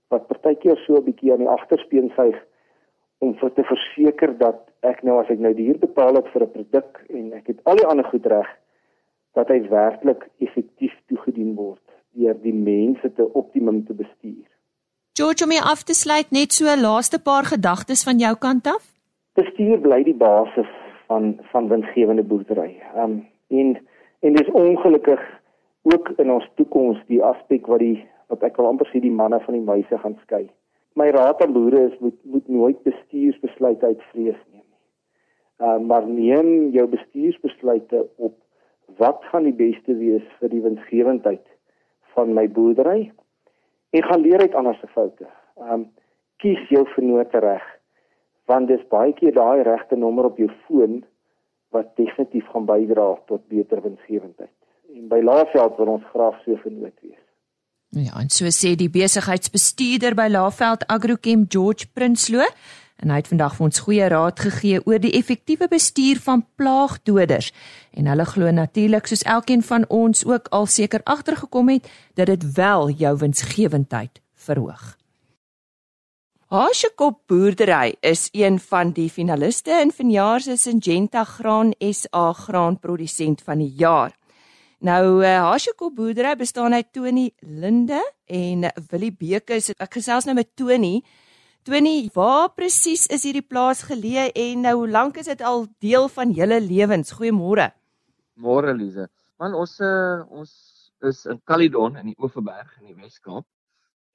wat 0.09 0.26
partykeer 0.26 0.76
so 0.76 0.97
'n 0.97 1.04
bietjie 1.04 1.32
aan 1.32 1.44
die 1.44 1.54
agterspeen 1.59 2.12
suig 2.16 2.38
om 3.18 3.35
vir 3.35 3.52
te 3.52 3.62
verseker 3.62 4.38
dat 4.38 4.71
ek 4.80 5.02
nou 5.02 5.21
as 5.21 5.30
ek 5.30 5.38
nou 5.38 5.54
die 5.54 5.66
huur 5.66 5.78
betaal 5.78 6.14
het 6.14 6.28
vir 6.32 6.42
'n 6.42 6.50
produk 6.56 7.04
en 7.09 7.32
ek 7.32 7.47
het 7.47 7.59
al 7.64 7.76
die 7.76 7.87
ander 7.87 8.04
goed 8.04 8.26
reg 8.26 8.49
dat 9.35 9.49
hy 9.49 9.68
werklik 9.68 10.28
effektief 10.38 10.94
toegedien 11.09 11.54
word 11.54 11.82
deur 12.14 12.37
die 12.42 12.54
mense 12.54 13.12
te 13.16 13.32
optimum 13.32 13.85
te 13.87 13.94
bestuur. 13.94 14.49
George, 15.16 15.44
om 15.44 15.50
jy 15.50 15.62
af 15.73 15.82
te 15.85 15.94
sluit 15.94 16.30
net 16.30 16.52
so 16.52 16.64
'n 16.64 16.80
laaste 16.80 17.18
paar 17.23 17.44
gedagtes 17.44 18.04
van 18.04 18.18
jou 18.18 18.35
kant 18.37 18.66
af? 18.66 18.85
Bestuur 19.35 19.80
bly 19.80 20.02
die 20.02 20.14
basis 20.14 20.71
van 21.06 21.38
van 21.52 21.68
winsgewende 21.68 22.23
boerdery. 22.23 22.82
Um 22.97 23.26
en 23.49 23.78
en 24.21 24.32
dis 24.32 24.50
ongelukkig 24.50 25.21
ook 25.82 26.08
in 26.22 26.30
ons 26.30 26.48
toekoms 26.54 27.00
die 27.10 27.22
aspek 27.24 27.66
wat 27.70 27.82
die 27.82 28.02
wat 28.32 28.44
ek 28.48 28.56
wil 28.56 28.70
amper 28.70 28.88
sê 28.88 29.00
die 29.02 29.12
manne 29.12 29.40
van 29.44 29.56
die 29.56 29.64
meise 29.66 29.98
gaan 30.00 30.14
skei. 30.22 30.46
My 30.96 31.10
raad 31.12 31.42
aan 31.44 31.52
boere 31.52 31.88
is 31.88 31.96
moet 32.00 32.18
moet 32.34 32.48
nooit 32.48 32.78
bestuursbesluite 32.86 33.86
uit 33.86 34.04
vrees 34.12 34.38
neem 34.52 34.62
nie. 34.62 34.78
Uh 35.66 35.78
maar 35.90 36.06
neem 36.06 36.70
jou 36.76 36.86
bestuursbesluite 36.94 38.06
op 38.16 38.38
wat 39.00 39.24
gaan 39.32 39.48
die 39.48 39.56
beste 39.56 39.96
wees 39.98 40.24
vir 40.38 40.52
die 40.52 40.62
winsgewendheid 40.64 41.44
van 42.14 42.34
my 42.36 42.46
boerdery 42.48 43.10
en 43.92 44.08
gaan 44.08 44.24
leer 44.24 44.40
uit 44.40 44.54
ander 44.54 44.78
se 44.80 44.88
foute. 44.96 45.28
Um 45.56 45.88
kies 46.44 46.62
jou 46.70 46.86
vennote 46.94 47.44
reg 47.44 47.68
want 48.50 48.68
dis 48.68 48.88
baie 48.90 49.12
keer 49.18 49.34
daai 49.34 49.62
regte 49.62 49.96
nommer 49.96 50.30
op 50.30 50.38
jou 50.40 50.50
foon 50.66 51.02
wat 51.72 51.94
definitief 51.96 52.48
gaan 52.52 52.66
bydra 52.68 53.14
tot 53.26 53.48
beter 53.48 53.80
winsgewendheid. 53.82 54.52
En 54.92 55.08
by 55.08 55.20
Laaveld 55.25 55.76
wil 55.76 55.87
ons 55.87 56.04
graag 56.12 56.37
so 56.44 56.56
vernoot 56.62 56.96
wees. 57.00 57.20
Ja, 57.92 58.16
en 58.20 58.30
so 58.32 58.49
sê 58.49 58.72
die 58.76 58.88
besigheidsbestuurder 58.92 60.14
by 60.16 60.30
Laveld 60.32 60.87
Agrochem 60.88 61.44
George 61.52 61.90
Prinsloo 61.92 62.46
en 63.02 63.11
hy 63.11 63.18
het 63.18 63.28
vandag 63.28 63.56
vir 63.58 63.66
ons 63.66 63.82
goeie 63.84 64.06
raad 64.08 64.40
gegee 64.40 64.80
oor 64.87 65.00
die 65.02 65.12
effektiewe 65.18 65.66
bestuur 65.68 66.20
van 66.25 66.44
plaagdoders 66.56 67.50
en 67.99 68.08
hulle 68.08 68.26
glo 68.30 68.52
natuurlik 68.54 69.11
soos 69.11 69.26
elkeen 69.28 69.64
van 69.66 69.84
ons 69.92 70.25
ook 70.28 70.49
al 70.56 70.68
seker 70.70 71.04
agtergekom 71.04 71.72
het 71.75 71.90
dat 72.16 72.30
dit 72.32 72.49
wel 72.56 72.90
jou 73.02 73.12
winsgewendheid 73.25 74.22
verhoog. 74.46 74.96
Hashekop 76.52 77.22
boerdery 77.32 77.94
is 78.00 78.28
een 78.32 78.58
van 78.61 78.92
die 78.92 79.08
finaliste 79.11 79.72
in 79.80 79.92
vanjaar 79.92 80.40
se 80.40 80.56
Syngenta 80.56 81.25
Graan 81.25 81.72
SA 81.80 82.32
graanprodusent 82.32 83.40
van 83.44 83.58
die 83.58 83.72
jaar. 83.76 84.12
Nou 84.82 85.22
uh, 85.22 85.28
eh, 85.28 85.38
Hashiko 85.38 85.92
boerdery 85.94 86.32
bestaan 86.34 86.74
uit 86.74 86.88
Tony 86.90 87.28
Linde 87.38 88.00
en 88.26 88.64
Willie 88.90 89.12
Bekes. 89.14 89.68
Ek 89.78 89.92
gesels 89.94 90.24
nou 90.26 90.34
met 90.34 90.48
Tony. 90.58 91.04
Tony, 91.62 92.08
waar 92.16 92.48
presies 92.50 93.04
is 93.14 93.22
hierdie 93.22 93.44
plaas 93.46 93.84
geleë 93.86 94.32
en 94.34 94.64
nou 94.66 94.72
hoe 94.80 94.88
lank 94.90 95.20
is 95.22 95.28
dit 95.30 95.44
al 95.46 95.68
deel 95.78 96.08
van 96.10 96.32
julle 96.34 96.58
lewens? 96.64 97.12
Goeiemôre. 97.14 97.68
Môre 98.34 98.74
Lize. 98.74 99.06
Man 99.38 99.54
ons 99.54 99.76
uh, 99.86 100.24
ons 100.34 100.50
is 101.06 101.20
in 101.30 101.38
Caledon 101.46 102.00
in 102.02 102.10
die 102.10 102.16
Oeverberg 102.18 102.74
in 102.80 102.90
die 102.90 102.98
Weskaap. 102.98 103.46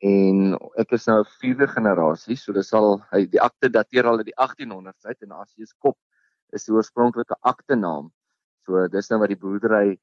En 0.04 0.58
ek 0.84 0.92
is 1.00 1.08
nou 1.08 1.22
'n 1.22 1.32
vierde 1.38 1.70
generasie, 1.72 2.36
so 2.36 2.52
dis 2.52 2.74
al 2.74 3.00
hy 3.14 3.24
die 3.24 3.40
akte 3.40 3.72
dateer 3.72 4.12
al 4.12 4.20
uit 4.20 4.34
die 4.34 4.36
1800s 4.36 5.08
uit 5.08 5.24
en 5.24 5.32
as 5.40 5.56
jy 5.56 5.64
skop 5.64 5.96
is 6.52 6.68
die 6.68 6.76
oorspronklike 6.76 7.40
akte 7.40 7.80
naam. 7.80 8.12
So 8.68 8.84
dis 8.92 9.10
nou 9.10 9.24
wat 9.24 9.32
die 9.32 9.40
boerdery 9.40 9.96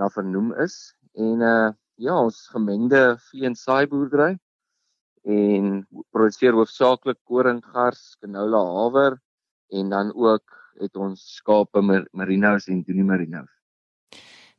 na 0.00 0.08
vernoem 0.08 0.54
is 0.64 0.80
en 1.14 1.44
uh 1.44 1.68
ja, 2.00 2.14
ons 2.16 2.46
gemengde 2.48 3.18
vee 3.28 3.44
en 3.44 3.54
saai 3.54 3.84
boerdery 3.90 4.30
en 5.28 5.82
produseer 6.14 6.56
hoofsaaklik 6.56 7.18
koring, 7.28 7.58
gars, 7.74 8.14
canola, 8.24 8.62
haver 8.78 9.18
en 9.76 9.90
dan 9.92 10.14
ook 10.16 10.56
het 10.80 10.96
ons 10.96 11.20
skape, 11.36 11.82
merinos 12.16 12.70
en 12.72 12.80
doenie 12.86 13.04
merinos. 13.04 13.50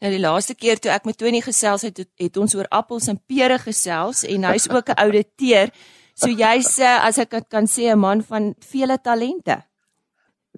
Nou 0.01 0.11
die 0.13 0.21
laaste 0.21 0.53
keer 0.53 0.77
toe 0.81 0.91
ek 0.93 1.09
met 1.09 1.17
Tony 1.17 1.41
gesels 1.41 1.87
het, 1.87 2.03
het 2.21 2.37
ons 2.37 2.53
oor 2.57 2.69
appels 2.69 3.09
en 3.09 3.17
pere 3.29 3.57
gesels 3.61 4.21
en 4.29 4.45
hy's 4.49 4.69
ook 4.69 4.89
'n 4.89 5.01
ouditeur. 5.01 5.73
So 6.13 6.29
jy's 6.29 6.79
as 6.79 7.17
ek 7.17 7.49
kan 7.49 7.65
sê 7.65 7.89
'n 7.89 7.99
man 7.99 8.21
van 8.21 8.53
vele 8.59 8.97
talente. 8.97 9.63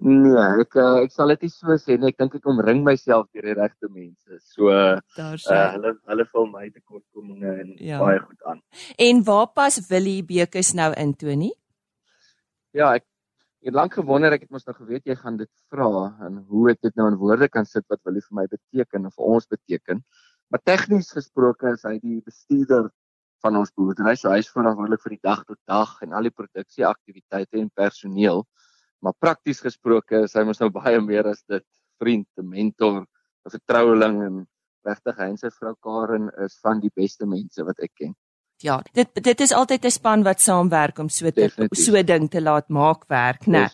Nee, 0.02 0.34
ek 0.60 0.74
uh, 0.74 1.04
ek 1.04 1.12
sal 1.14 1.30
dit 1.30 1.46
nie 1.46 1.52
so 1.52 1.76
sê 1.78 1.94
nie. 1.94 2.10
Ek 2.10 2.18
dink 2.18 2.34
ek 2.34 2.48
omring 2.50 2.82
myself 2.86 3.28
deur 3.30 3.46
die 3.46 3.54
regte 3.54 3.88
mense. 3.88 4.40
So 4.42 4.72
uh, 4.74 4.98
hulle 5.14 5.94
hulle 6.10 6.26
vul 6.32 6.48
my 6.50 6.66
tekortkominge 6.72 7.52
en 7.62 7.74
ja. 7.78 8.00
baie 8.02 8.18
goed 8.18 8.50
aan. 8.50 8.60
En 8.98 9.22
waar 9.28 9.52
pas 9.54 9.78
Willie 9.88 10.24
Bekes 10.26 10.72
nou 10.74 10.90
in 10.98 11.14
Tony? 11.14 11.52
Ja, 12.74 12.96
ek 12.98 13.06
het 13.64 13.78
lank 13.78 13.94
gewonder 13.96 14.34
ek 14.34 14.48
het 14.48 14.52
mos 14.52 14.66
nou 14.66 14.74
geweet 14.76 15.06
jy 15.08 15.14
gaan 15.16 15.38
dit 15.38 15.50
vra 15.72 16.10
en 16.26 16.42
hoe 16.50 16.66
ek 16.74 16.82
dit 16.84 16.98
nou 16.98 17.06
in 17.12 17.20
woorde 17.20 17.48
kan 17.48 17.64
sit 17.64 17.86
wat 17.88 18.02
Willie 18.04 18.24
vir 18.26 18.40
my 18.42 18.48
beteken 18.50 19.06
of 19.08 19.14
vir 19.14 19.30
ons 19.38 19.46
beteken. 19.46 20.02
Maar 20.50 20.62
tegnies 20.66 21.14
gesproke 21.14 21.70
is 21.70 21.86
hy 21.86 21.96
die 22.02 22.18
bestuurder 22.26 22.90
van 23.44 23.56
ons 23.60 23.72
boerdery. 23.78 24.16
So 24.18 24.32
hy 24.32 24.42
is 24.42 24.50
verantwoordelik 24.50 25.06
vir 25.06 25.14
die 25.16 25.22
dag 25.22 25.46
tot 25.46 25.60
dag 25.70 25.96
en 26.02 26.18
al 26.18 26.28
die 26.28 26.34
produksieaktiwiteite 26.34 27.62
en 27.62 27.70
personeel. 27.70 28.44
Maar 29.04 29.16
prakties 29.20 29.60
gesproke 29.60 30.24
is 30.24 30.34
hy 30.34 30.46
mos 30.48 30.62
nou 30.62 30.70
baie 30.80 31.00
meer 31.04 31.28
as 31.28 31.44
dit 31.50 31.64
vriend, 32.00 32.28
'n 32.40 32.48
mentor, 32.48 33.04
'n 33.04 33.54
vertroueling 33.56 34.20
en 34.24 34.44
regtig 34.84 35.18
hy 35.20 35.32
en 35.32 35.40
sy 35.40 35.50
vrou 35.52 35.74
Karen 35.84 36.30
is 36.44 36.56
van 36.64 36.80
die 36.80 36.92
beste 36.94 37.26
mense 37.28 37.64
wat 37.64 37.80
ek 37.84 37.92
ken. 38.00 38.14
Ja, 38.62 38.78
dit 38.96 39.10
dit 39.24 39.40
is 39.40 39.52
altyd 39.52 39.84
'n 39.84 39.90
span 39.90 40.22
wat 40.24 40.40
saamwerk 40.40 40.98
om 40.98 41.08
so 41.08 41.30
te 41.30 41.50
so 41.72 42.02
ding 42.02 42.30
te 42.30 42.40
laat 42.40 42.68
maak 42.68 43.04
werk, 43.08 43.46
né? 43.46 43.68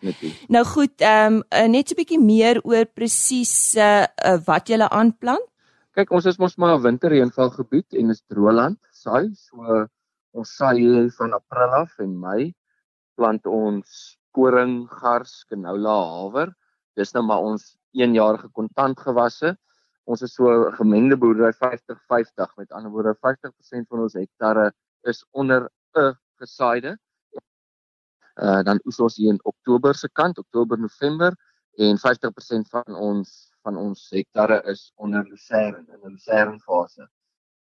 Nou 0.48 0.64
goed, 0.64 1.00
ehm 1.00 1.42
um, 1.50 1.70
net 1.70 1.88
so 1.88 1.94
'n 1.94 2.00
bietjie 2.00 2.20
meer 2.20 2.60
oor 2.64 2.86
presies 2.86 3.76
uh, 3.76 4.06
uh, 4.24 4.38
wat 4.46 4.68
jy 4.68 4.78
aanplant. 4.80 5.46
Kyk, 5.94 6.10
ons 6.10 6.26
is 6.26 6.38
mos 6.38 6.56
maar 6.56 6.74
'n 6.78 6.82
winterreënval 6.82 7.50
gebied 7.50 7.94
en 7.94 8.10
is 8.10 8.22
droëland, 8.26 8.78
saai, 8.90 9.30
so 9.34 9.86
ons 10.32 10.56
saai 10.56 11.10
van 11.18 11.32
April 11.34 11.70
af 11.82 11.98
en 11.98 12.18
Mei 12.18 12.54
plant 13.14 13.46
ons 13.46 14.16
koring, 14.36 14.88
gars, 15.00 15.44
canola, 15.48 15.96
haver. 16.14 16.52
Dis 16.96 17.12
nou 17.14 17.24
maar 17.24 17.44
ons 17.44 17.76
eenjarige 17.96 18.48
kontantgewasse. 18.56 19.56
Ons 20.04 20.22
is 20.22 20.34
so 20.34 20.48
'n 20.48 20.72
gemengde 20.78 21.16
boerdery 21.16 21.52
50-50. 21.52 22.56
Met 22.56 22.72
ander 22.72 22.90
woorde, 22.90 23.14
50% 23.14 23.88
van 23.88 24.00
ons 24.00 24.14
hektare 24.14 24.72
is 25.02 25.24
onder 25.30 25.70
'n 25.96 26.14
gesaaide. 26.40 26.98
Uh 28.36 28.62
dan 28.62 28.80
oes 28.86 29.00
ons 29.00 29.16
hier 29.16 29.32
in 29.32 29.40
Oktober 29.44 29.94
se 29.94 30.08
kant, 30.08 30.38
Oktober, 30.38 30.78
November 30.78 31.36
en 31.76 31.98
50% 31.98 32.68
van 32.70 32.94
ons 32.94 33.50
van 33.62 33.76
ons 33.76 34.08
hektare 34.10 34.62
is 34.64 34.92
onder 34.96 35.24
lucerne 35.28 35.78
in 35.78 36.00
'n 36.00 36.12
lucerne 36.12 36.58
fase. 36.60 37.08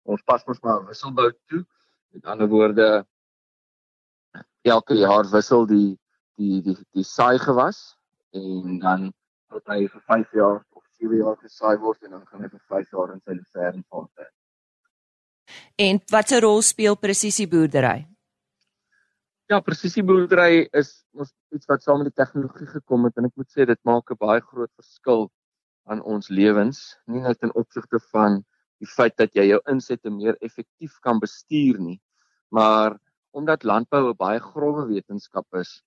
Ons 0.03 0.21
pas 0.21 0.45
mos 0.45 0.59
maar 0.61 0.85
wisselbou 0.85 1.31
toe. 1.47 1.65
Met 2.11 2.25
ander 2.25 2.47
woorde 2.47 3.05
elke 4.61 4.95
jaar 4.95 5.29
wissel 5.29 5.65
die 5.65 5.99
die 6.37 6.61
die 6.65 6.77
die 6.93 7.05
saai 7.07 7.37
gewas 7.39 7.97
en 8.33 8.79
dan 8.79 9.11
tot 9.53 9.67
hy 9.69 9.85
vir 9.87 10.01
5 10.13 10.39
jaar 10.39 10.63
of 10.73 10.83
7 10.99 11.19
jaar 11.19 11.37
gesaai 11.41 11.77
word 11.83 12.01
en 12.03 12.15
dan 12.17 12.25
gaan 12.25 12.45
hy 12.45 12.49
vir 12.49 12.63
5 12.77 12.95
jaar 12.95 13.13
in 13.13 13.21
sy 13.21 13.37
lucerne 13.37 13.83
fase. 13.89 14.29
En 15.77 15.99
watse 16.11 16.39
rol 16.39 16.61
speel 16.65 16.97
presisieboerdery? 16.97 18.07
Ja, 19.51 19.59
presisieboerdery 19.59 20.69
is 20.71 21.03
ons 21.13 21.33
iets 21.53 21.67
wat 21.69 21.83
saam 21.83 22.01
met 22.01 22.09
die 22.09 22.21
tegnologie 22.23 22.69
gekom 22.71 23.05
het 23.05 23.17
en 23.19 23.27
ek 23.29 23.35
moet 23.37 23.51
sê 23.53 23.67
dit 23.69 23.81
maak 23.85 24.09
'n 24.11 24.17
baie 24.17 24.41
groot 24.41 24.71
verskil 24.81 25.29
aan 25.85 26.01
ons 26.01 26.29
lewens, 26.29 26.97
nie 27.07 27.21
net 27.21 27.43
in 27.43 27.53
opsigte 27.59 27.99
van 28.11 28.41
die 28.79 28.87
feit 28.87 29.15
dat 29.17 29.35
jy 29.35 29.49
jou 29.51 29.59
insette 29.71 30.09
meer 30.09 30.37
effektief 30.41 30.95
kan 31.03 31.19
bestuur 31.19 31.79
nie, 31.79 31.99
maar 32.49 32.97
omdat 33.31 33.63
landbou 33.63 34.09
'n 34.09 34.17
baie 34.17 34.39
grouwe 34.39 34.87
wetenskap 34.87 35.45
is, 35.59 35.83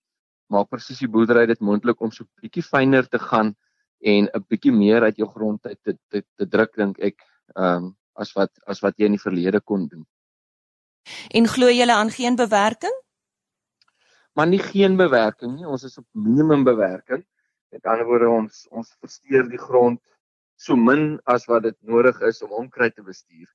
maak 0.53 0.69
presisieboerdery 0.71 1.47
dit 1.47 1.61
moontlik 1.61 2.00
om 2.00 2.12
so 2.12 2.26
bietjie 2.41 2.62
fyner 2.62 3.09
te 3.09 3.19
gaan 3.19 3.55
en 4.00 4.29
'n 4.33 4.45
bietjie 4.49 4.73
meer 4.73 5.03
uit 5.03 5.17
jou 5.17 5.29
grond 5.29 5.67
uit 5.67 5.79
te 5.83 5.97
te, 6.11 6.23
te 6.37 6.47
druk 6.49 6.76
dink 6.76 6.99
ek, 6.99 7.23
ehm 7.55 7.85
um, 7.85 7.97
as 8.15 8.33
wat 8.33 8.53
as 8.67 8.81
wat 8.81 8.95
jy 8.99 9.07
in 9.07 9.17
die 9.17 9.26
verlede 9.26 9.61
kon 9.61 9.88
doen. 9.88 10.07
En 11.31 11.47
glo 11.47 11.69
jy 11.69 11.88
aan 11.91 12.11
geen 12.11 12.37
bewerking? 12.37 12.95
Maar 14.33 14.47
nie 14.47 14.61
geen 14.61 14.97
bewerking 14.97 15.57
nie, 15.57 15.67
ons 15.67 15.85
is 15.85 15.99
op 15.99 16.07
minimum 16.12 16.65
bewerking. 16.65 17.25
Met 17.73 17.85
ander 17.85 18.07
woorde 18.07 18.29
ons 18.29 18.67
ons 18.71 18.97
versteur 19.00 19.49
die 19.49 19.61
grond 19.61 20.00
so 20.57 20.76
min 20.76 21.21
as 21.25 21.47
wat 21.47 21.62
dit 21.62 21.76
nodig 21.81 22.21
is 22.21 22.43
om 22.43 22.50
onkruid 22.50 22.95
te 22.95 23.03
bestuur. 23.03 23.49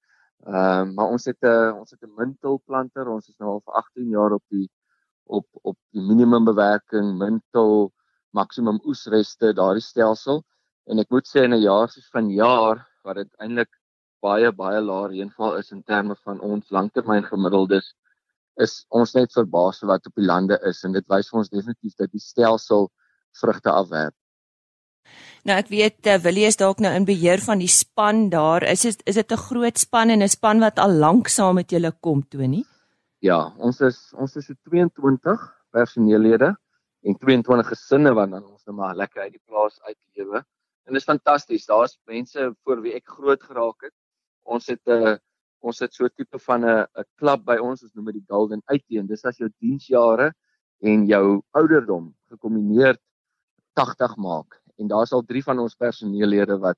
Ehm 0.46 0.90
uh, 0.90 0.94
maar 0.96 1.14
ons 1.14 1.26
het 1.26 1.38
'n 1.44 1.74
ons 1.80 1.92
het 1.92 2.04
'n 2.04 2.14
mintulplanter, 2.18 3.08
ons 3.08 3.28
is 3.30 3.38
nou 3.38 3.50
al 3.50 3.62
vir 3.66 3.74
18 3.74 4.10
jaar 4.10 4.32
op 4.34 4.44
die 4.50 4.70
op 5.38 5.48
op 5.62 5.78
die 5.96 6.04
minimum 6.04 6.46
bewerking, 6.46 7.14
mintul, 7.20 7.92
maksimum 8.38 8.80
oesreste, 8.88 9.54
daardie 9.58 9.84
stelsel. 9.84 10.44
En 10.90 11.00
ek 11.00 11.12
moet 11.14 11.28
sê 11.28 11.46
in 11.48 11.56
'n 11.56 11.64
jaar 11.64 11.90
soos 11.90 12.10
van 12.16 12.30
jaar 12.30 12.86
wat 13.04 13.16
dit 13.16 13.32
eintlik 13.40 13.72
baie 14.22 14.52
baie 14.52 14.82
lae 14.82 15.08
reënval 15.12 15.58
is 15.58 15.72
in 15.72 15.84
terme 15.84 16.16
van 16.26 16.40
ons 16.40 16.70
langtermyn 16.70 17.26
gemiddeldes 17.26 17.94
is 18.62 18.86
ons 18.90 19.14
net 19.16 19.34
verbaas 19.34 19.82
wat 19.88 20.08
op 20.10 20.16
die 20.20 20.26
lande 20.26 20.58
is 20.70 20.84
en 20.84 20.94
dit 20.98 21.08
wys 21.10 21.30
vir 21.32 21.40
ons 21.42 21.54
definitief 21.54 21.96
dat 21.98 22.12
die 22.12 22.24
stelsel 22.24 22.90
vrugte 23.42 23.72
afwerp. 23.72 24.16
Nou 25.48 25.58
ek 25.58 25.72
weet 25.72 26.08
uh, 26.12 26.20
Willie 26.22 26.46
is 26.46 26.60
dalk 26.60 26.84
nou 26.84 26.92
in 26.94 27.08
beheer 27.08 27.42
van 27.42 27.62
die 27.64 27.72
span 27.72 28.30
daar. 28.30 28.64
Is 28.64 28.86
is 28.86 29.16
dit 29.16 29.32
'n 29.32 29.46
groot 29.48 29.78
span 29.78 30.10
en 30.10 30.22
'n 30.22 30.30
span 30.30 30.60
wat 30.60 30.78
al 30.78 30.92
lank 30.92 31.28
saam 31.28 31.56
met 31.56 31.72
julle 31.72 31.92
kom, 32.02 32.22
Tony? 32.30 32.64
Ja, 33.22 33.52
ons 33.62 33.78
is 33.86 33.98
ons 34.18 34.34
is 34.40 34.48
so 34.50 34.58
22 34.66 35.42
personeellede 35.76 36.48
en 37.06 37.18
22 37.22 37.68
gesinne 37.70 38.14
wat 38.18 38.32
dan 38.32 38.48
ons 38.48 38.64
net 38.64 38.72
nou 38.72 38.80
maar 38.80 38.96
lekker 38.98 39.22
uit 39.28 39.36
die 39.36 39.44
plaas 39.46 39.78
uitlewe. 39.86 40.42
En 40.90 40.96
dit 40.96 41.02
is 41.02 41.06
fantasties. 41.06 41.68
Daar's 41.70 42.00
mense 42.10 42.48
voor 42.66 42.82
wie 42.82 42.96
ek 42.98 43.14
groot 43.14 43.44
geraak 43.46 43.86
het. 43.86 43.94
Ons 44.50 44.72
het 44.74 44.82
'n 44.88 45.14
uh, 45.14 45.18
ons 45.62 45.80
het 45.86 45.94
so 45.94 46.06
'n 46.06 46.16
tipe 46.18 46.40
van 46.48 46.66
'n 46.66 46.88
'n 46.98 47.06
klub 47.22 47.46
by 47.46 47.58
ons, 47.62 47.84
ons 47.84 47.94
noem 47.94 48.10
dit 48.10 48.18
die 48.18 48.26
Golden 48.28 48.62
Uitteen. 48.66 49.06
Dis 49.06 49.26
as 49.26 49.38
jou 49.38 49.50
diensjare 49.60 50.34
en 50.82 51.06
jou 51.06 51.44
ouderdom 51.54 52.16
gekombineer 52.34 52.98
80 53.78 54.18
maak 54.18 54.58
en 54.78 54.88
daar's 54.88 55.14
al 55.14 55.22
3 55.22 55.44
van 55.44 55.60
ons 55.60 55.76
personeellede 55.76 56.58
wat 56.58 56.78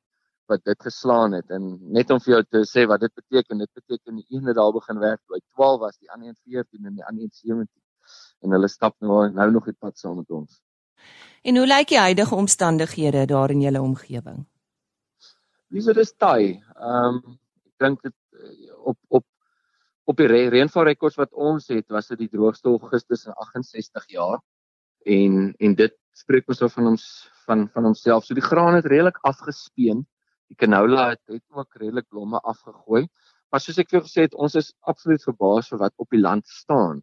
wat 0.53 0.63
dit 0.69 0.86
geslaan 0.88 1.36
het 1.38 1.51
en 1.57 1.69
net 1.98 2.12
om 2.13 2.22
vir 2.24 2.36
jou 2.36 2.41
te 2.55 2.63
sê 2.69 2.86
wat 2.89 3.03
dit 3.03 3.13
beteken 3.22 3.63
dit 3.63 3.72
beteken 3.79 4.22
die 4.22 4.39
ene 4.39 4.55
daar 4.57 4.74
begin 4.75 5.01
werk 5.01 5.22
by 5.33 5.41
12 5.57 5.79
was 5.86 5.98
die 5.98 6.12
ander 6.15 6.36
14 6.45 6.89
en 6.89 7.00
die 7.00 7.07
ander 7.10 7.29
17 7.31 7.67
en 8.43 8.55
hulle 8.57 8.69
stap 8.72 8.95
nou 9.01 9.25
nou 9.31 9.50
nog 9.51 9.67
die 9.69 9.79
pad 9.79 9.98
saam 10.00 10.19
met 10.22 10.31
ons. 10.31 10.60
En 11.43 11.60
hoe 11.60 11.67
lyk 11.67 11.91
die 11.91 12.00
huidige 12.00 12.36
omstandighede 12.36 13.25
daar 13.31 13.51
in 13.51 13.63
julle 13.63 13.81
omgewing? 13.83 14.43
Dis 15.74 15.88
dit 15.89 16.01
is 16.03 16.13
taai. 16.15 16.62
Ehm 16.75 17.19
um, 17.19 17.38
ek 17.72 17.86
dink 17.86 18.03
dit 18.07 18.15
eh, 18.39 18.74
op 18.91 19.00
op 19.19 19.25
op 20.12 20.19
die 20.19 20.27
reënvalrekords 20.51 21.19
wat 21.19 21.31
ons 21.31 21.69
het 21.72 21.88
was 21.95 22.10
dit 22.12 22.25
die 22.25 22.31
droogste 22.31 22.69
Augustus 22.69 23.25
in 23.25 23.36
68 23.45 24.10
jaar 24.15 24.39
en 25.17 25.53
en 25.60 25.75
dit 25.79 25.95
spreek 26.13 26.50
ons 26.51 26.62
oor 26.62 26.72
van 26.72 26.91
ons 26.93 27.05
van 27.48 27.67
van 27.75 27.89
homself. 27.89 28.25
So 28.25 28.38
die 28.38 28.45
graan 28.45 28.77
het 28.79 28.88
redelik 28.88 29.19
afgespeen. 29.27 30.05
Die 30.53 30.60
canola 30.62 31.07
het, 31.13 31.22
het 31.33 31.43
ook 31.50 31.81
redelik 31.81 32.05
blomme 32.13 32.39
afgegooi. 32.53 33.07
Maar 33.50 33.62
soos 33.63 33.79
ek 33.81 33.89
vir 33.89 34.05
gesê 34.05 34.27
het, 34.27 34.36
ons 34.38 34.53
is 34.60 34.69
absoluut 34.91 35.24
verbaas 35.25 35.72
vir 35.74 35.81
wat 35.81 35.93
op 36.03 36.13
die 36.13 36.22
land 36.22 36.45
staan. 36.48 37.01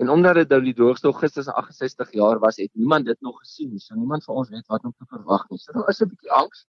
En 0.00 0.12
omdat 0.14 0.38
dit 0.40 0.52
nou 0.54 0.60
die 0.62 0.74
droogste 0.78 1.10
Augustus 1.10 1.48
68 1.52 2.12
jaar 2.16 2.40
was, 2.40 2.56
het 2.56 2.70
niemand 2.74 3.06
dit 3.06 3.20
nog 3.20 3.40
gesien 3.42 3.72
nie. 3.74 3.82
So 3.82 3.94
niemand 3.98 4.24
van 4.24 4.40
ons 4.40 4.48
weet 4.54 4.66
wat 4.72 4.84
om 4.88 4.94
te 4.96 5.08
verwag 5.10 5.44
nie. 5.50 5.58
So 5.58 5.72
daar 5.76 5.88
is 5.92 6.00
'n 6.02 6.08
bietjie 6.08 6.32
angs 6.40 6.64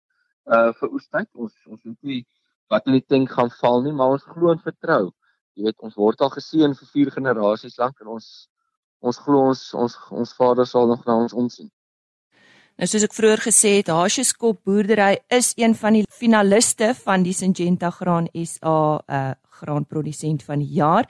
uh 0.57 0.73
vir 0.79 0.89
oestyd. 0.89 1.29
Ons 1.33 1.53
ons 1.67 1.83
weet 1.83 2.01
nie 2.01 2.21
wat 2.71 2.87
in 2.87 2.97
die 2.97 3.05
tank 3.05 3.31
gaan 3.31 3.51
val 3.61 3.81
nie, 3.81 3.93
maar 3.93 4.15
ons 4.15 4.23
glo 4.23 4.51
en 4.51 4.63
vertrou. 4.63 5.11
Jy 5.55 5.63
weet, 5.67 5.79
ons 5.79 5.95
word 5.95 6.21
al 6.21 6.29
geseën 6.29 6.75
vir 6.79 6.87
vier 6.93 7.11
generasies 7.11 7.77
lank 7.77 7.99
en 8.01 8.13
ons 8.15 8.27
ons 8.99 9.17
glo 9.25 9.49
ons 9.51 9.73
ons 9.73 9.97
ons 10.11 10.33
Vader 10.39 10.65
sal 10.65 10.87
nog 10.87 11.05
na 11.05 11.15
ons 11.15 11.33
omsien. 11.33 11.69
Nou 12.77 12.85
soos 12.85 13.07
ek 13.07 13.15
vroeër 13.17 13.41
gesê 13.41 13.69
het, 13.79 13.87
Hasieskop 13.89 14.59
boerdery 14.67 15.15
is 15.33 15.47
een 15.57 15.73
van 15.73 15.95
die 15.97 16.03
finaliste 16.13 16.91
van 16.99 17.23
die 17.25 17.31
Syngenta 17.33 17.89
Graan 17.89 18.27
SA 18.37 18.73
uh, 19.01 19.21
graanprodusent 19.57 20.43
van 20.45 20.61
die 20.61 20.75
jaar. 20.77 21.07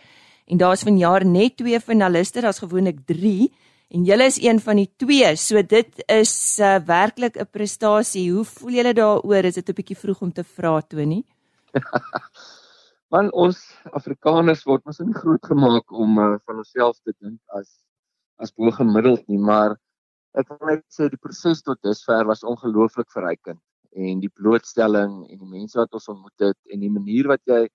En 0.47 0.61
daar's 0.61 0.85
vanjaar 0.87 1.25
net 1.27 1.57
twee 1.59 1.81
finaliste, 1.83 2.39
daar's 2.45 2.61
gewoonlik 2.63 3.01
3 3.11 3.49
en 3.91 4.05
julle 4.07 4.29
is 4.31 4.37
een 4.39 4.61
van 4.63 4.79
die 4.79 4.87
twee. 4.95 5.33
So 5.35 5.59
dit 5.59 6.05
is 6.07 6.31
uh, 6.63 6.77
werklik 6.87 7.35
'n 7.35 7.49
prestasie. 7.51 8.31
Hoe 8.31 8.45
voel 8.45 8.79
julle 8.79 8.93
daaroor? 8.93 9.43
Is 9.51 9.59
dit 9.59 9.67
'n 9.67 9.75
bietjie 9.75 9.99
vroeg 9.99 10.21
om 10.21 10.31
te 10.31 10.43
vra, 10.43 10.79
Tony? 10.81 11.25
Man 13.11 13.27
ons 13.33 13.59
Afrikaners 13.91 14.63
word 14.63 14.85
mos 14.85 15.03
nie 15.03 15.19
groot 15.19 15.43
gemaak 15.43 15.91
om 15.91 16.15
uh, 16.17 16.39
van 16.45 16.63
onsself 16.63 16.95
te 17.03 17.11
dink 17.19 17.39
as 17.51 17.67
as 18.39 18.55
bo 18.55 18.71
gemiddeld 18.71 19.27
nie, 19.27 19.39
maar 19.39 19.75
ek 20.37 20.51
wil 20.53 20.69
net 20.69 20.85
sê 20.93 21.09
die 21.09 21.21
proses 21.21 21.63
tot 21.65 21.81
dusver 21.83 22.27
was 22.29 22.45
ongelooflik 22.45 23.09
verrykend 23.13 23.61
en 23.97 24.21
die 24.21 24.29
blootstelling 24.29 25.23
en 25.25 25.39
die 25.39 25.51
mense 25.51 25.79
wat 25.79 25.93
ons 25.97 26.09
ontmoet 26.13 26.49
het 26.49 26.57
en 26.73 26.83
die 26.83 26.93
manier 26.93 27.29
wat 27.31 27.41
jy 27.49 27.65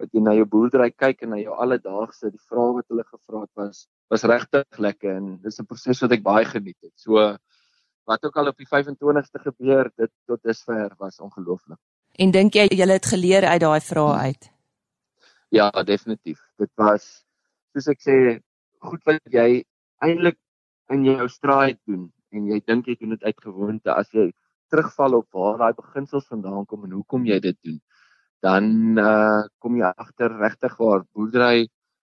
wat 0.00 0.14
jy 0.16 0.22
na 0.24 0.32
jou 0.36 0.46
boerdery 0.48 0.90
kyk 0.96 1.24
en 1.24 1.34
na 1.34 1.38
jou 1.40 1.54
alledaagse 1.62 2.30
die 2.32 2.42
vrae 2.48 2.76
wat 2.78 2.88
hulle 2.92 3.04
gevra 3.06 3.44
het 3.44 3.62
was 3.62 3.86
was 4.12 4.24
regtig 4.28 4.80
lekker 4.86 5.16
en 5.16 5.36
dis 5.44 5.60
'n 5.60 5.68
proses 5.68 6.00
wat 6.02 6.12
ek 6.12 6.22
baie 6.22 6.44
geniet 6.44 6.78
het. 6.82 6.92
So 6.96 7.36
wat 8.10 8.24
ook 8.24 8.36
al 8.36 8.48
op 8.48 8.58
die 8.58 8.66
25ste 8.66 9.38
gebeur, 9.44 9.90
dit 9.96 10.10
tot 10.26 10.42
dusver 10.42 10.90
was 10.98 11.20
ongelooflik. 11.20 11.78
En 12.18 12.30
dink 12.30 12.54
jy 12.54 12.66
jy 12.70 12.86
het 12.90 13.06
geleer 13.06 13.44
uit 13.44 13.60
daai 13.60 13.80
vrae 13.80 14.14
uit? 14.26 14.50
Ja, 15.50 15.70
definitief. 15.70 16.40
Dit 16.58 16.70
was 16.76 17.24
soos 17.72 17.88
ek 17.88 18.00
sê, 18.00 18.40
goed 18.80 19.04
wat 19.04 19.20
jy 19.30 19.64
eintlik 20.02 20.38
in 20.90 21.04
jou 21.04 21.28
straat 21.28 21.78
doen 21.86 22.08
en 22.30 22.46
jy 22.46 22.60
dink 22.66 22.86
jy 22.86 22.96
doen 23.00 23.16
dit 23.16 23.24
uit 23.24 23.40
gewoonte 23.46 23.94
as 23.94 24.10
jy 24.14 24.30
terugval 24.70 25.18
op 25.20 25.28
waar 25.34 25.58
daai 25.58 25.74
beginsels 25.74 26.28
vandaan 26.30 26.66
kom 26.66 26.84
en 26.86 26.98
hoekom 26.98 27.26
jy 27.26 27.40
dit 27.40 27.58
doen 27.66 27.80
dan 28.40 28.98
uh, 28.98 29.42
kom 29.58 29.76
jy 29.76 29.92
agter 29.96 30.32
regtig 30.40 30.76
waar 30.80 31.04
boerdery 31.12 31.68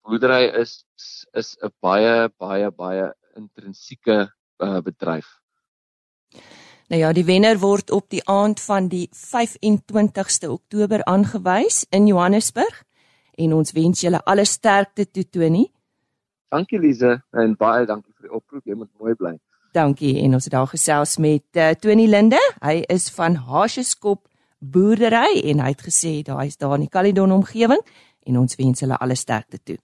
boerdery 0.05 0.45
is 0.61 0.85
is 1.33 1.57
'n 1.61 1.73
baie 1.81 2.29
baie 2.37 2.71
baie 2.71 3.11
intrinsieke 3.35 4.31
uh, 4.61 4.79
bedryf. 4.81 5.27
Nou 6.91 6.99
ja, 6.99 7.13
die 7.13 7.25
wenner 7.25 7.59
word 7.59 7.91
op 7.91 8.09
die 8.09 8.23
aand 8.27 8.59
van 8.59 8.87
die 8.91 9.07
25ste 9.15 10.49
Oktober 10.49 11.03
aangewys 11.03 11.85
in 11.89 12.07
Johannesburg 12.07 12.83
en 13.37 13.53
ons 13.53 13.71
wens 13.71 14.01
julle 14.01 14.19
alle 14.25 14.45
sterkte 14.45 15.05
toe 15.11 15.23
Tony. 15.29 15.71
Dankie 16.51 16.79
Lize 16.79 17.21
en 17.31 17.55
baie 17.55 17.85
dankie 17.85 18.10
vir 18.21 18.29
die 18.29 18.37
oproep. 18.37 18.63
Jy 18.65 18.77
moet 18.77 18.91
mooi 19.01 19.15
bly. 19.17 19.35
Dankie 19.75 20.17
en 20.25 20.35
ons 20.35 20.47
het 20.47 20.53
daar 20.53 20.67
gesels 20.67 21.17
met 21.23 21.59
uh, 21.59 21.71
Tony 21.79 22.07
Linde. 22.11 22.39
Hy 22.61 22.81
is 22.91 23.09
van 23.15 23.37
Hasieskop 23.47 24.27
boerdery 24.61 25.41
en 25.49 25.63
hy 25.63 25.71
het 25.73 25.85
gesê 25.85 26.19
daar 26.27 26.45
is 26.45 26.59
daar 26.59 26.75
in 26.77 26.85
die 26.85 26.91
Caledon 26.91 27.31
omgewing 27.33 27.81
en 28.27 28.37
ons 28.37 28.57
wens 28.59 28.83
hulle 28.83 28.99
alle 29.01 29.17
sterkte 29.17 29.57
toe. 29.63 29.77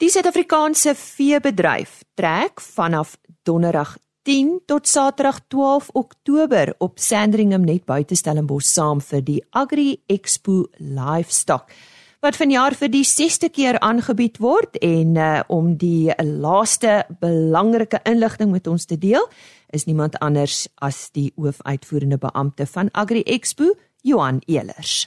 Die 0.00 0.08
Suid-Afrikaanse 0.08 0.94
veebedryf 0.96 2.00
trek 2.16 2.62
vanaf 2.64 3.18
Donderdag 3.44 3.98
10 4.24 4.62
tot 4.70 4.88
Saterdag 4.88 5.42
12 5.52 5.90
Oktober 5.92 6.72
op 6.78 6.98
Sandringham 6.98 7.66
net 7.66 7.84
buite 7.84 8.16
Stellenbosch 8.16 8.68
saam 8.70 9.02
vir 9.04 9.24
die 9.26 9.40
Agri 9.50 9.98
Expo 10.08 10.70
Livestock 10.78 11.68
wat 12.20 12.36
vanjaar 12.36 12.74
vir 12.76 12.90
die 12.92 13.04
6ste 13.08 13.48
keer 13.48 13.78
aangebied 13.80 14.36
word 14.44 14.76
en 14.84 15.14
uh, 15.16 15.40
om 15.48 15.72
die 15.80 16.12
laaste 16.20 17.04
belangrike 17.22 18.02
inligting 18.08 18.50
met 18.52 18.68
ons 18.68 18.84
te 18.84 18.98
deel 19.00 19.24
is 19.72 19.86
niemand 19.88 20.18
anders 20.20 20.66
as 20.84 21.08
die 21.16 21.30
hoofuitvoerende 21.40 22.18
beampte 22.20 22.66
van 22.66 22.90
Agri 22.92 23.22
Expo, 23.24 23.72
Johan 24.02 24.42
Elers. 24.50 25.06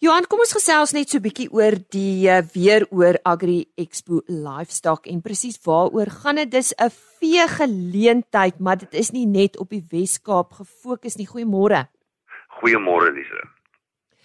Johan, 0.00 0.24
kom 0.28 0.40
ons 0.44 0.54
gesels 0.56 0.94
net 0.96 1.12
so 1.12 1.20
bietjie 1.20 1.48
oor 1.52 1.76
die 1.92 2.24
uh, 2.30 2.40
weer 2.54 2.86
oor 2.88 3.18
Agri 3.24 3.66
Expo 3.80 4.22
Livestock 4.28 5.08
en 5.10 5.20
presies 5.24 5.60
waaroor 5.64 6.12
gaan 6.22 6.40
dit? 6.40 6.50
Dis 6.52 6.72
'n 6.72 6.88
vee 7.20 7.48
geleentheid, 7.48 8.60
maar 8.60 8.78
dit 8.78 8.94
is 8.94 9.12
nie 9.12 9.26
net 9.26 9.58
op 9.58 9.70
die 9.70 9.84
Wes-Kaap 9.90 10.52
gefokus 10.52 11.16
nie. 11.16 11.28
Goeiemôre. 11.28 11.88
Goeiemôre, 12.60 13.12
Lise. 13.12 13.53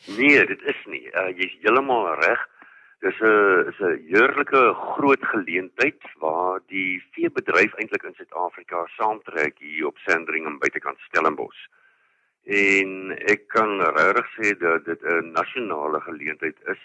Nee, 0.05 0.45
dit 0.45 0.61
is 0.61 0.85
nie. 0.85 1.03
Uh, 1.11 1.29
Jy's 1.37 1.57
heeltemal 1.61 2.13
reg. 2.21 2.47
Dis 2.99 3.19
'n 3.21 3.67
is 3.71 3.79
'n 3.79 3.99
heerlike 4.11 4.61
groot 4.73 5.23
geleentheid 5.33 6.01
waar 6.19 6.59
die 6.67 7.03
veebedryf 7.11 7.73
eintlik 7.73 8.03
in 8.03 8.13
Suid-Afrika 8.13 8.85
saamtrek 8.97 9.59
hier 9.59 9.87
op 9.87 9.97
Sandringham 9.97 10.59
buitekant 10.59 10.99
Stellenbosch. 10.99 11.67
En 12.43 13.11
ek 13.33 13.47
kan 13.47 13.81
regtig 13.81 14.27
sê 14.35 14.57
dat 14.59 14.85
dit 14.85 15.01
'n 15.03 15.31
nasionale 15.31 15.99
geleentheid 16.01 16.57
is. 16.65 16.81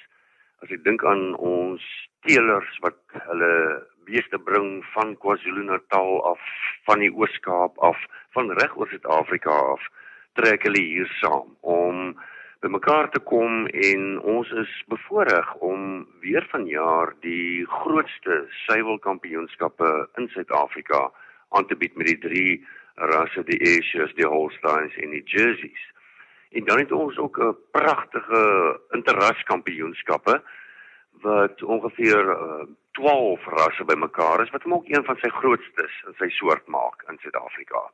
As 0.63 0.71
ek 0.71 0.85
dink 0.85 1.05
aan 1.05 1.35
ons 1.35 1.83
teelers 2.21 2.79
wat 2.81 2.99
hulle 3.13 3.83
beeste 4.05 4.39
bring 4.39 4.85
van 4.95 5.17
KwaZulu-Natal 5.17 6.25
af, 6.25 6.41
van 6.85 6.99
die 6.99 7.13
Oos-Kaap 7.13 7.79
af, 7.79 7.99
van 8.31 8.51
reg 8.51 8.77
oor 8.77 8.89
Suid-Afrika 8.89 9.51
af, 9.51 9.83
trek 10.35 10.63
hulle 10.63 10.83
hier 10.83 11.11
saam 11.21 11.57
om 11.61 12.15
bymekaar 12.65 13.11
te 13.13 13.21
kom 13.21 13.67
en 13.67 14.05
ons 14.21 14.51
is 14.63 14.73
bevoorreg 14.89 15.49
om 15.69 16.07
weer 16.25 16.47
vanjaar 16.49 17.13
die 17.21 17.67
grootste 17.69 18.39
suiwelkampioenskappe 18.65 19.91
in 20.21 20.31
Suid-Afrika 20.33 21.11
aan 21.57 21.69
te 21.69 21.77
bied 21.77 21.97
met 22.01 22.09
die 22.09 22.21
drie 22.23 22.55
rasse 23.13 23.45
die 23.51 23.59
Ayrshires, 23.69 24.15
die 24.17 24.29
Holsteins 24.29 24.97
en 25.03 25.13
die 25.13 25.23
Jerseys. 25.29 25.85
En 26.57 26.65
dan 26.65 26.81
het 26.81 26.93
ons 26.93 27.19
ook 27.19 27.39
'n 27.39 27.57
pragtige 27.77 28.43
interraskampioenskappe 28.97 30.41
wat 31.21 31.63
ongeveer 31.63 32.25
uh, 32.31 32.65
12 32.93 33.45
rasse 33.45 33.85
bymekaar 33.85 34.43
is 34.43 34.51
wat 34.51 34.63
hom 34.63 34.75
ook 34.75 34.89
een 34.89 35.05
van 35.05 35.17
sy 35.17 35.29
grootstes 35.29 35.95
in 36.07 36.15
sy 36.19 36.29
soort 36.29 36.67
maak 36.67 37.05
in 37.09 37.19
Suid-Afrika. 37.21 37.91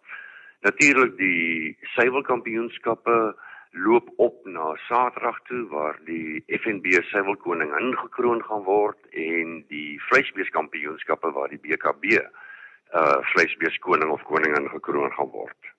Natuurlik 0.60 1.16
die 1.16 1.76
suiwelkampioenskappe 1.96 3.34
loop 3.70 4.10
op 4.16 4.44
na 4.44 4.74
Saterdag 4.88 5.40
toe 5.48 5.66
waar 5.68 5.98
die 6.04 6.42
FNB 6.46 7.02
Suiwelkoning 7.10 7.72
ingekroon 7.78 8.42
gaan 8.42 8.62
word 8.66 8.98
en 9.10 9.60
die 9.68 10.00
vleisbeeskampioenskappe 10.10 11.30
waar 11.32 11.48
die 11.48 11.62
BKB 11.62 12.18
uh 12.90 13.18
vleisbeeskoning 13.34 14.10
of 14.10 14.22
koningin 14.26 14.68
gekroon 14.68 15.12
gaan 15.14 15.30
word. 15.30 15.70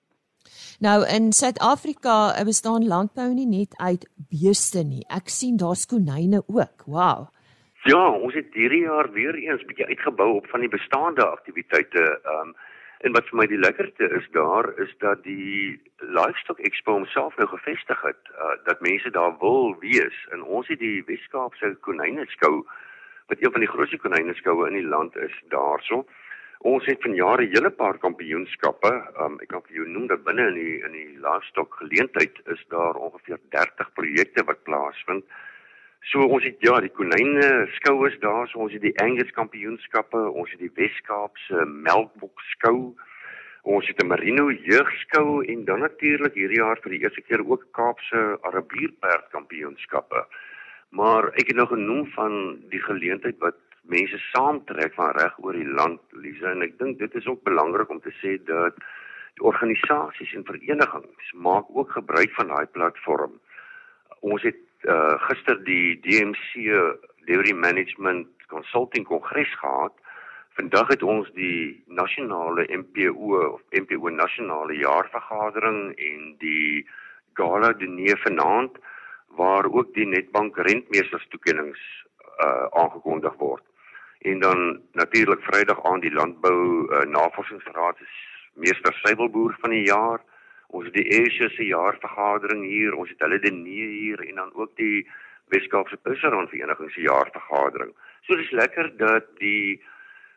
Nou 0.80 1.04
in 1.06 1.32
Suid-Afrika 1.32 2.32
uh, 2.38 2.44
bestaan 2.44 2.86
landbou 2.88 3.28
nie 3.34 3.46
net 3.46 3.76
uit 3.76 4.08
beeste 4.32 4.82
nie. 4.82 5.04
Ek 5.12 5.28
sien 5.28 5.56
daar's 5.60 5.84
konyne 5.86 6.42
ook. 6.46 6.86
Wow. 6.86 7.28
Ja, 7.84 8.00
ons 8.10 8.34
het 8.34 8.54
hierdie 8.54 8.84
jaar 8.86 9.10
weer 9.12 9.34
eens 9.34 9.64
bietjie 9.68 9.86
uitgebou 9.86 10.36
op 10.38 10.46
van 10.50 10.64
die 10.64 10.72
bestaande 10.72 11.26
aktiwiteite. 11.26 12.04
Um 12.38 12.54
En 13.02 13.12
wat 13.16 13.26
vir 13.30 13.38
my 13.40 13.46
die 13.50 13.58
lekkerste 13.58 14.06
is 14.14 14.26
daar 14.30 14.68
is 14.82 14.90
dat 15.02 15.24
die 15.26 15.74
Livestock 15.98 16.60
Expo 16.62 16.94
homself 16.94 17.34
nou 17.36 17.48
gevestig 17.50 18.02
het 18.06 18.30
uh, 18.30 18.52
dat 18.68 18.80
mense 18.80 19.10
daar 19.10 19.34
wil 19.40 19.74
wees 19.80 20.18
en 20.30 20.42
ons 20.42 20.68
het 20.70 20.78
die 20.78 21.02
Weskaapse 21.08 21.74
konynenskou 21.86 22.60
wat 23.32 23.42
een 23.42 23.52
van 23.52 23.64
die 23.64 23.70
grootste 23.72 23.98
konynenskoue 23.98 24.68
in 24.70 24.78
die 24.78 24.86
land 24.86 25.16
is 25.16 25.34
daarso. 25.50 26.04
Ons 26.62 26.86
het 26.86 27.02
vanjaar 27.02 27.42
'n 27.42 27.50
hele 27.50 27.70
paar 27.70 27.98
kampioenskappe. 27.98 28.92
Um, 29.18 29.38
ek 29.42 29.48
kan 29.48 29.62
vir 29.66 29.76
jou 29.76 29.88
noem 29.88 30.06
dat 30.06 30.24
binne 30.24 30.46
in 30.48 30.54
die 30.54 30.78
in 30.86 30.92
die 30.92 31.18
livestock 31.26 31.74
geleentheid 31.82 32.38
is 32.54 32.62
daar 32.68 32.94
ongeveer 32.94 33.40
30 33.50 33.92
projekte 33.98 34.44
wat 34.44 34.62
plaasvind. 34.62 35.24
So 36.10 36.24
ons 36.26 36.42
het 36.42 36.58
ja, 36.66 36.80
die 36.82 36.90
konyne 36.90 37.48
skou 37.76 38.00
is 38.08 38.16
daar, 38.18 38.48
so 38.50 38.64
ons 38.64 38.72
het 38.74 38.82
die 38.82 38.94
Angus 39.04 39.30
kampioenskappe, 39.36 40.18
ons 40.34 40.50
het 40.50 40.58
die 40.58 40.72
Weskaapse 40.74 41.62
melkbok 41.70 42.42
skou. 42.50 42.94
Ons 43.62 43.86
het 43.86 44.02
'n 44.02 44.08
Merino 44.08 44.50
jeugskou 44.50 45.44
en 45.46 45.64
dan 45.64 45.78
natuurlik 45.80 46.34
hierdie 46.34 46.58
jaar 46.58 46.80
vir 46.82 46.90
die 46.90 47.02
eerste 47.02 47.22
keer 47.22 47.46
ook 47.46 47.70
Kaapse 47.70 48.38
Arabierperd 48.42 49.30
kampioenskappe. 49.30 50.26
Maar 50.90 51.28
ek 51.38 51.46
het 51.46 51.56
nou 51.56 51.66
genoem 51.66 52.06
van 52.06 52.58
die 52.68 52.82
geleentheid 52.82 53.38
wat 53.38 53.56
mense 53.82 54.18
saamtrek 54.18 54.94
van 54.94 55.14
reg 55.14 55.38
oor 55.38 55.52
die 55.52 55.72
land, 55.78 56.00
Lisa, 56.10 56.50
en 56.50 56.62
ek 56.62 56.78
dink 56.78 56.98
dit 56.98 57.14
is 57.14 57.26
ook 57.26 57.42
belangrik 57.44 57.90
om 57.90 58.00
te 58.00 58.12
sê 58.18 58.42
dat 58.44 58.74
die 59.38 59.44
organisasies 59.44 60.34
en 60.34 60.44
verenigings 60.44 61.32
maak 61.32 61.64
ook 61.68 61.90
gebruik 61.90 62.34
van 62.34 62.48
daai 62.48 62.66
platform. 62.66 63.38
Ons 64.22 64.42
het 64.46 64.58
uh 64.90 65.14
gister 65.28 65.58
die 65.66 65.98
DMC 66.02 66.70
Dairy 67.26 67.52
Management 67.54 68.28
Consulting 68.50 69.04
Kongres 69.06 69.52
gehad. 69.58 69.94
Vandag 70.58 70.88
het 70.88 71.02
ons 71.02 71.30
die 71.34 71.82
nasionale 71.86 72.66
MPO 72.68 73.38
of 73.54 73.60
MPO 73.70 74.08
nasionale 74.14 74.76
jaarvergadering 74.78 75.94
en 75.96 76.34
die 76.38 76.86
gala 77.38 77.72
diner 77.72 78.18
vanaand 78.24 78.78
waar 79.38 79.66
ook 79.70 79.94
die 79.94 80.06
Netbank 80.06 80.56
rentmeesters 80.56 81.28
toekenninge 81.28 81.78
uh 82.42 82.66
aangekondig 82.82 83.34
word. 83.38 83.62
En 84.22 84.38
dan 84.38 84.80
natuurlik 84.92 85.42
Vrydag 85.42 85.84
aan 85.84 86.00
die 86.00 86.12
landbou 86.12 86.58
uh, 86.86 87.00
navorsingsraad 87.10 87.96
se 87.98 88.06
meester 88.54 88.94
suiwelboer 88.94 89.56
van 89.60 89.70
die 89.70 89.86
jaar 89.86 90.20
ons 90.72 90.88
het 90.88 90.96
die 90.96 91.08
ESA 91.20 91.48
se 91.52 91.66
jaarvergadering 91.68 92.64
hier, 92.64 92.96
ons 92.96 93.10
het 93.12 93.20
hulle 93.24 93.38
denie 93.44 93.88
hier 93.92 94.22
en 94.24 94.40
dan 94.40 94.52
ook 94.56 94.72
die 94.80 95.06
Weskaapse 95.52 95.98
Visserand 96.02 96.50
Vereniging 96.50 96.90
se 96.90 97.04
jaarvergadering. 97.04 97.92
So 98.26 98.36
dis 98.40 98.52
lekker 98.56 98.92
dat 99.00 99.28
die 99.40 99.82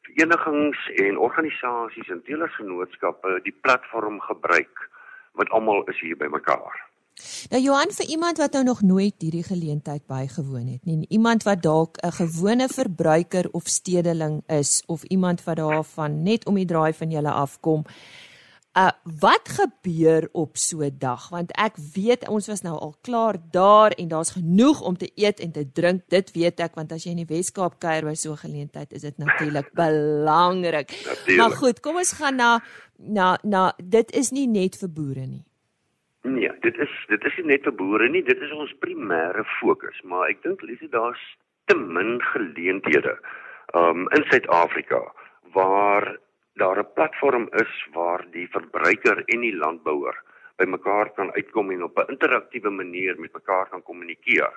verenigings 0.05 0.81
en 1.01 1.17
organisasies 1.17 2.09
en 2.13 2.23
telersgenootskappe 2.27 3.39
die 3.45 3.55
platform 3.61 4.19
gebruik 4.27 4.89
wat 5.39 5.49
almal 5.55 5.83
is 5.91 6.01
hier 6.03 6.19
by 6.19 6.29
mekaar. 6.31 6.83
Nou 7.51 7.61
Johan 7.63 7.93
vir 7.95 8.09
iemand 8.11 8.41
wat 8.43 8.57
nou 8.57 8.63
nog 8.67 8.81
nooit 8.83 9.23
hierdie 9.23 9.45
geleentheid 9.47 10.03
bygewoon 10.11 10.67
het 10.67 10.83
nie, 10.83 11.05
iemand 11.09 11.45
wat 11.47 11.63
dalk 11.63 11.97
'n 12.03 12.11
gewone 12.11 12.67
verbruiker 12.67 13.47
of 13.51 13.71
stedeling 13.71 14.43
is 14.47 14.83
of 14.87 15.03
iemand 15.03 15.43
wat 15.43 15.57
daarvan 15.57 16.23
net 16.23 16.45
om 16.45 16.55
die 16.55 16.65
draai 16.65 16.93
van 16.93 17.11
julle 17.11 17.31
afkom, 17.31 17.85
Uh 18.75 18.91
wat 19.21 19.47
gebeur 19.55 20.27
op 20.31 20.57
so 20.57 20.83
'n 20.83 20.97
dag? 20.99 21.29
Want 21.29 21.51
ek 21.55 21.75
weet 21.93 22.27
ons 22.27 22.47
was 22.47 22.61
nou 22.61 22.75
al 22.79 22.95
klaar 23.01 23.35
daar 23.51 23.91
en 23.91 24.07
daar's 24.07 24.31
genoeg 24.31 24.81
om 24.81 24.97
te 24.97 25.11
eet 25.15 25.39
en 25.39 25.51
te 25.51 25.71
drink. 25.71 26.01
Dit 26.07 26.31
weet 26.31 26.59
ek 26.59 26.75
want 26.75 26.91
as 26.91 27.03
jy 27.03 27.11
in 27.11 27.23
die 27.23 27.35
Weskaap 27.35 27.79
kuier 27.79 28.03
by 28.03 28.13
so 28.13 28.31
'n 28.31 28.37
geleentheid, 28.37 28.91
is 28.91 29.01
dit 29.01 29.17
natuurlik 29.17 29.71
belangrik. 29.73 30.89
Natuurlijk. 31.05 31.37
Maar 31.37 31.51
goed, 31.51 31.79
kom 31.79 31.95
ons 31.95 32.13
gaan 32.13 32.35
na 32.35 32.59
na 32.97 33.37
na 33.43 33.73
dit 33.83 34.11
is 34.11 34.31
nie 34.31 34.47
net 34.47 34.75
vir 34.75 34.89
boere 34.89 35.25
nie. 35.25 35.45
Nee, 36.21 36.51
dit 36.61 36.77
is 36.77 36.93
dit 37.07 37.25
is 37.25 37.35
nie 37.37 37.45
net 37.45 37.63
vir 37.63 37.75
boere 37.75 38.09
nie, 38.09 38.23
dit 38.23 38.41
is 38.41 38.51
ons 38.51 38.75
primêre 38.79 39.43
fokus, 39.59 40.01
maar 40.03 40.29
ek 40.29 40.43
dink 40.43 40.61
Lisie 40.61 40.89
daar's 40.89 41.37
te 41.65 41.75
min 41.75 42.21
geleenthede 42.21 43.17
um 43.73 44.07
in 44.11 44.23
Suid-Afrika 44.29 44.99
waar 45.53 46.17
daar 46.55 46.79
'n 46.79 46.93
platform 46.93 47.47
is 47.51 47.87
waar 47.93 48.25
die 48.31 48.47
verbruiker 48.49 49.23
en 49.25 49.41
die 49.41 49.55
landbouer 49.55 50.15
by 50.57 50.65
mekaar 50.65 51.09
kan 51.15 51.31
uitkom 51.33 51.71
en 51.71 51.83
op 51.83 51.97
'n 51.97 52.11
interaktiewe 52.11 52.69
manier 52.69 53.19
met 53.19 53.33
mekaar 53.33 53.67
kan 53.69 53.83
kommunikeer. 53.83 54.53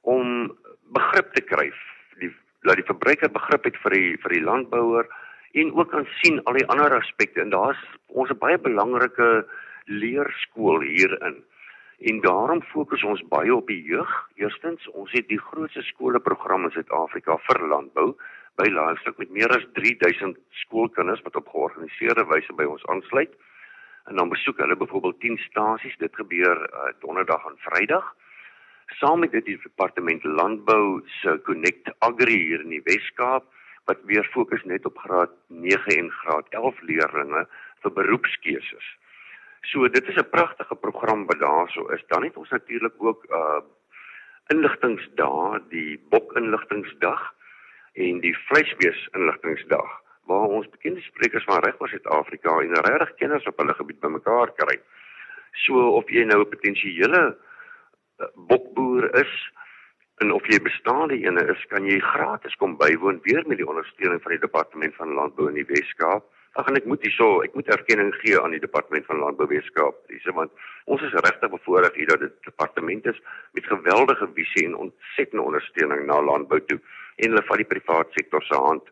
Om 0.00 0.56
begrip 0.92 1.32
te 1.32 1.42
kry 1.42 1.72
die 2.18 2.32
dat 2.62 2.74
die 2.74 2.86
verbruiker 2.86 3.30
begrip 3.30 3.64
het 3.64 3.76
vir 3.82 3.90
die 3.90 4.16
vir 4.22 4.30
die 4.30 4.44
landbouer 4.44 5.08
en 5.52 5.72
ook 5.72 5.90
kan 5.90 6.06
sien 6.20 6.42
al 6.44 6.52
die 6.52 6.66
ander 6.66 6.94
aspekte. 6.94 7.40
En 7.40 7.50
daar's 7.50 7.82
ons 8.06 8.30
'n 8.30 8.38
baie 8.38 8.58
belangrike 8.58 9.46
leerskool 9.84 10.80
hierin. 10.80 11.44
En 11.98 12.20
daarom 12.20 12.62
fokus 12.62 13.02
ons 13.04 13.28
baie 13.28 13.54
op 13.54 13.66
die 13.66 13.82
jeug. 13.82 14.28
Eerstens 14.34 14.88
ons 14.88 15.12
het 15.12 15.28
die 15.28 15.38
grootste 15.38 15.82
skoolprogram 15.82 16.64
in 16.64 16.70
Suid-Afrika 16.70 17.36
vir 17.36 17.68
landbou 17.68 18.16
by 18.60 18.68
Livestock 18.68 19.18
met 19.18 19.30
meer 19.30 19.50
as 19.56 19.64
3000 19.72 20.36
skoolkinders 20.64 21.22
wat 21.22 21.36
op 21.36 21.48
georganiseerde 21.48 22.24
wyse 22.28 22.52
by 22.58 22.66
ons 22.68 22.84
aansluit. 22.92 23.32
En 24.10 24.16
dan 24.16 24.28
besoek 24.28 24.58
hulle 24.58 24.76
byvoorbeeld 24.76 25.20
10 25.20 25.38
stasies. 25.38 25.96
Dit 25.98 26.14
gebeur 26.14 26.58
uh, 26.68 26.92
donderdag 27.00 27.46
en 27.48 27.58
Vrydag. 27.66 28.14
Saam 28.98 29.20
met 29.24 29.32
dit 29.32 29.44
die 29.44 29.58
departement 29.62 30.24
landbou 30.24 31.02
se 31.20 31.40
Connect 31.46 31.92
Agri 31.98 32.36
hier 32.36 32.60
in 32.60 32.74
die 32.74 32.84
Wes-Kaap 32.84 33.46
wat 33.90 34.02
weer 34.06 34.24
fokus 34.30 34.62
net 34.64 34.84
op 34.86 34.98
graad 34.98 35.30
9 35.48 35.96
en 35.96 36.10
graad 36.10 36.46
11 36.50 36.82
leerders 36.90 37.48
vir 37.82 37.92
beroepskeuses. 37.92 38.90
So 39.62 39.88
dit 39.88 40.08
is 40.08 40.16
'n 40.16 40.30
pragtige 40.30 40.74
program 40.74 41.26
wat 41.26 41.38
daarso 41.38 41.86
is. 41.86 42.04
Dan 42.06 42.24
het 42.24 42.36
ons 42.36 42.50
natuurlik 42.50 42.94
ook 42.98 43.24
uh 43.30 43.60
inligtingsdae, 44.46 45.60
die 45.68 46.00
bok 46.10 46.32
inligtingsdag 46.36 47.32
en 47.92 48.20
die 48.20 48.34
vleisbees 48.48 49.08
inligtingsdag 49.16 50.00
waar 50.30 50.54
ons 50.58 50.68
bekende 50.70 51.00
sprekers 51.00 51.44
van 51.44 51.62
reg 51.64 51.80
oor 51.80 51.90
Suid-Afrika 51.90 52.58
en 52.62 52.76
regtig 52.86 53.14
kenners 53.20 53.46
op 53.50 53.58
hulle 53.58 53.74
gebied 53.74 54.00
bymekaar 54.00 54.52
kry. 54.56 54.78
So 55.64 55.88
of 55.98 56.10
jy 56.10 56.24
nou 56.24 56.40
'n 56.40 56.52
potensiële 56.54 57.22
eh, 57.26 58.26
bokboer 58.48 59.10
is 59.20 59.32
en 60.22 60.32
of 60.32 60.46
jy 60.46 60.62
bestaande 60.62 61.18
ene 61.18 61.42
is, 61.50 61.64
kan 61.68 61.84
jy 61.84 61.98
gratis 61.98 62.54
kom 62.54 62.76
bywoon 62.76 63.20
weer 63.22 63.42
met 63.46 63.58
die 63.58 63.68
ondersteuning 63.68 64.22
van 64.22 64.32
die 64.32 64.44
departement 64.46 64.94
van 64.94 65.14
landbou 65.14 65.48
in 65.48 65.54
die 65.54 65.66
Wes-Kaap 65.66 66.24
Ag 66.60 66.66
en 66.68 66.76
ek 66.76 66.84
moet 66.84 67.00
hierso, 67.00 67.38
ek 67.40 67.54
moet 67.56 67.70
erkenning 67.72 68.10
gee 68.20 68.36
aan 68.36 68.52
die 68.52 68.60
departement 68.60 69.06
van 69.08 69.22
landbouwetenskap, 69.22 70.02
dis 70.12 70.26
want 70.36 70.52
ons 70.84 71.00
is 71.06 71.14
regtig 71.24 71.48
bevoorreg 71.48 71.94
hier 71.96 72.10
dat 72.10 72.20
dit 72.20 72.34
departement 72.44 73.06
is 73.08 73.20
met 73.56 73.70
geweldige 73.70 74.28
visie 74.36 74.66
en 74.68 74.74
ontsettende 74.86 75.46
ondersteuning 75.46 76.04
na 76.10 76.18
landbou 76.20 76.58
toe 76.68 76.76
en 77.16 77.30
hulle 77.30 77.46
vat 77.48 77.62
die 77.62 77.70
privaat 77.74 78.18
sektor 78.18 78.42
se 78.48 78.58
hand. 78.66 78.90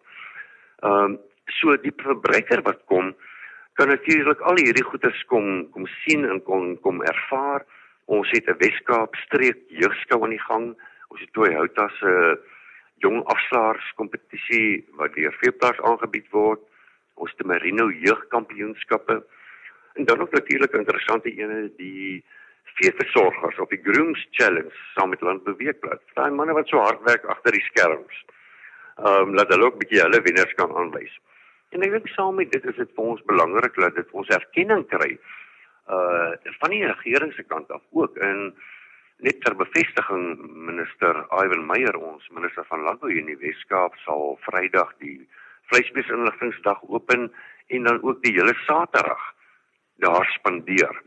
Ehm 0.82 1.04
um, 1.04 1.18
so 1.50 1.74
die 1.82 1.92
verbruiker 1.98 2.60
wat 2.62 2.78
kom 2.86 3.08
kan 3.74 3.88
natuurlik 3.90 4.40
al 4.46 4.60
hierdie 4.60 4.84
goederes 4.86 5.22
kom 5.26 5.66
kom 5.74 5.86
sien 6.02 6.24
en 6.24 6.42
kom 6.42 6.76
kom 6.84 7.02
ervaar. 7.02 7.66
Ons 8.06 8.30
het 8.30 8.46
'n 8.48 8.58
Weskaap 8.58 9.14
streek 9.24 9.58
jeugskou 9.68 10.22
aan 10.22 10.36
die 10.36 10.46
gang. 10.48 10.66
Ons 11.08 11.20
het 11.20 11.32
toe 11.32 11.52
Houta 11.52 11.88
se 11.98 12.38
jong 13.00 13.24
afslaers 13.24 13.92
kompetisie 13.96 14.84
wat 14.98 15.14
deur 15.14 15.32
Veeplaas 15.40 15.80
aangebied 15.80 16.28
word 16.30 16.60
ons 17.14 17.34
te 17.36 17.46
Marino 17.48 17.90
jeugkampioenskappe 17.90 19.20
en 19.94 20.04
dan 20.04 20.20
ook 20.20 20.32
natuurlik 20.32 20.72
interessante 20.72 21.32
ene 21.32 21.70
die 21.76 22.24
veeversorgers 22.78 23.58
op 23.58 23.70
die 23.70 23.80
Grooms 23.82 24.26
Challenge 24.30 24.72
saam 24.94 25.10
met 25.10 25.20
Landbeweegblad. 25.20 26.02
Daai 26.14 26.30
manne 26.30 26.52
wat 26.52 26.68
so 26.68 26.78
hard 26.78 27.02
werk 27.08 27.24
agter 27.24 27.52
die 27.52 27.66
skerms. 27.70 28.24
Ehm 29.00 29.28
um, 29.28 29.34
laat 29.34 29.48
hulle 29.48 29.64
ook 29.64 29.74
'n 29.74 29.82
bietjie 29.84 30.02
hulle 30.02 30.22
wenners 30.22 30.54
kan 30.54 30.76
aanwys. 30.76 31.14
En 31.70 31.82
ek 31.82 31.92
dink 31.92 32.08
saam 32.08 32.34
met 32.34 32.52
dit 32.52 32.64
is 32.64 32.76
dit 32.76 32.90
vir 32.96 33.04
ons 33.04 33.22
belangrik 33.30 33.74
dat 33.74 33.94
dit 33.94 34.10
ons 34.10 34.28
erkenning 34.28 34.86
kry 34.88 35.18
uh 35.90 36.32
van 36.60 36.70
die 36.70 36.86
regering 36.86 37.32
se 37.32 37.42
kant 37.42 37.70
af 37.70 37.82
ook 37.90 38.16
in 38.16 38.54
net 39.18 39.40
ter 39.44 39.54
bevestiging 39.56 40.24
minister 40.68 41.26
Ivan 41.44 41.66
Meyer 41.66 41.96
ons 41.96 42.28
minister 42.28 42.64
van 42.68 42.82
landbou 42.86 43.10
in 43.10 43.26
die 43.26 43.38
Weskaap 43.40 43.96
sal 44.04 44.38
Vrydag 44.46 44.92
die 44.98 45.28
vleisbesinligtingsdag 45.70 46.82
open 46.88 47.30
en 47.66 47.84
dan 47.88 48.02
ook 48.02 48.22
die 48.22 48.32
hele 48.32 48.54
Saterdag 48.66 49.22
daar 50.00 50.26
spandeer. 50.38 51.02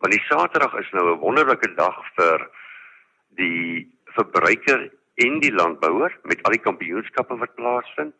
Want 0.00 0.12
die 0.16 0.24
Saterdag 0.28 0.74
is 0.80 0.90
nou 0.92 1.04
'n 1.12 1.20
wonderlike 1.20 1.74
dag 1.76 1.96
vir 2.16 2.50
die 3.36 3.86
verbruiker 4.16 4.90
en 5.14 5.40
die 5.40 5.52
landbouer 5.52 6.12
met 6.24 6.42
al 6.42 6.56
die 6.56 6.66
kampioenskappe 6.68 7.36
wat 7.36 7.54
plaasvind 7.54 8.14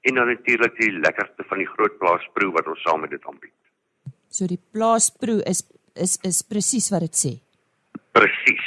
en 0.00 0.14
dan 0.14 0.26
natuurlik 0.26 0.76
die 0.76 0.92
lekkerste 0.92 1.44
van 1.48 1.58
die 1.58 1.70
groot 1.76 1.98
plaasproe 1.98 2.52
wat 2.52 2.66
ons 2.66 2.82
saam 2.82 3.00
met 3.00 3.10
dit 3.10 3.26
aanbied. 3.26 3.54
So 4.28 4.46
die 4.46 4.60
plaasproe 4.72 5.42
is 5.46 5.64
is 5.94 6.18
is 6.26 6.42
presies 6.42 6.90
wat 6.90 7.06
dit 7.06 7.16
sê. 7.16 7.32
Presies. 8.12 8.64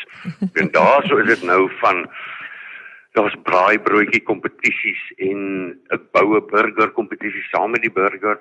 En 0.59 0.71
daarso 0.71 1.17
is 1.17 1.27
dit 1.27 1.43
nou 1.43 1.69
van 1.81 2.05
daar's 3.17 3.35
braaibroodjie 3.43 4.23
kompetisies 4.23 5.03
en 5.17 5.39
'n 5.95 6.01
boue 6.11 6.41
burger 6.41 6.91
kompetisie 6.91 7.43
saam 7.51 7.71
met 7.71 7.81
die 7.81 7.91
burger. 7.91 8.39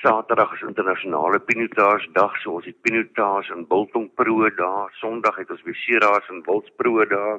Saterdag 0.00 0.52
is 0.54 0.62
internasionale 0.66 1.38
pinotaasdag, 1.40 2.34
so 2.42 2.56
ons 2.58 2.66
het 2.66 2.76
pinotaas 2.82 3.50
en 3.54 3.66
biltongproe 3.68 4.50
daar. 4.56 4.90
Sondag 4.98 5.36
het 5.38 5.50
ons 5.54 5.62
weer 5.66 5.78
seraas 5.82 6.26
en 6.32 6.42
wildsproe 6.46 7.06
daar. 7.10 7.38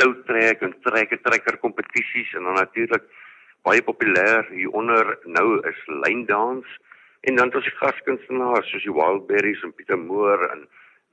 Toutrek 0.00 0.62
en 0.66 0.74
trekker 0.86 1.20
trekker 1.22 1.58
kompetisies 1.62 2.32
en 2.34 2.48
dan 2.48 2.58
natuurlik 2.60 3.04
baie 3.66 3.82
populêr 3.82 4.48
hieronder 4.52 5.12
nou 5.24 5.60
is 5.68 5.84
lyndans 6.06 6.66
en 7.28 7.36
dan 7.36 7.48
het 7.48 7.60
ons 7.60 7.68
die 7.68 7.76
gaskunstenaars 7.78 8.72
soos 8.72 8.84
die 8.84 8.96
Wildberries 8.96 9.62
en 9.64 9.72
Pieter 9.76 10.00
Moore 10.00 10.50
en 10.56 10.66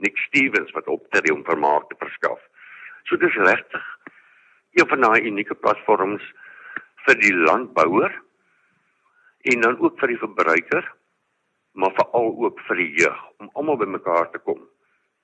Nick 0.04 0.18
Stevens 0.28 0.74
wat 0.76 0.90
optree 0.92 1.36
om 1.36 1.46
vermaak 1.48 1.88
te 1.90 2.00
verskaf. 2.00 2.42
So 3.06 3.20
dis 3.22 3.38
regtig 3.38 3.86
een 4.80 4.88
van 4.88 5.08
daai 5.08 5.22
unieke 5.28 5.56
platforms 5.56 6.26
vir 7.06 7.20
die 7.22 7.34
landbouer 7.36 8.14
en 9.44 9.62
dan 9.62 9.80
ook 9.80 10.00
vir 10.00 10.14
die 10.14 10.22
verbruiker 10.22 10.92
maar 11.72 11.94
veral 11.96 12.34
ook 12.46 12.60
vir 12.68 12.82
die 12.84 12.92
jeug 13.00 13.20
om 13.40 13.50
almal 13.54 13.78
bymekaar 13.80 14.32
te 14.32 14.40
kom 14.44 14.60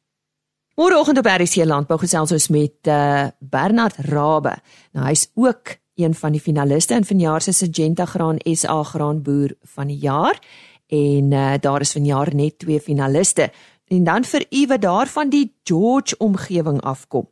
Môreoggend 0.73 1.19
op 1.21 1.27
RC 1.29 1.67
Landbou 1.69 1.99
gesels 2.01 2.31
ons 2.33 2.47
met 2.49 2.89
uh, 2.89 3.27
Bernard 3.39 3.99
Rabbe. 4.09 4.55
Nou 4.97 5.05
hy's 5.05 5.27
ook 5.37 5.75
een 5.95 6.15
van 6.15 6.31
die 6.31 6.41
finaliste 6.41 6.95
in 6.95 7.05
vanjaar 7.05 7.41
se 7.41 7.51
Syngenta 7.51 8.05
Graan 8.05 8.37
SA 8.43 8.83
Graanboer 8.83 9.55
van 9.75 9.87
die 9.87 9.97
jaar 9.97 10.39
en 10.87 11.31
uh, 11.31 11.53
daar 11.59 11.81
is 11.81 11.91
vanjaar 11.91 12.35
net 12.35 12.59
twee 12.59 12.79
finaliste. 12.79 13.51
En 13.87 14.03
dan 14.03 14.23
vir 14.23 14.45
u 14.49 14.65
wat 14.67 14.81
daarvan 14.81 15.29
die 15.29 15.53
George 15.63 16.17
omgewing 16.17 16.81
afkom 16.81 17.27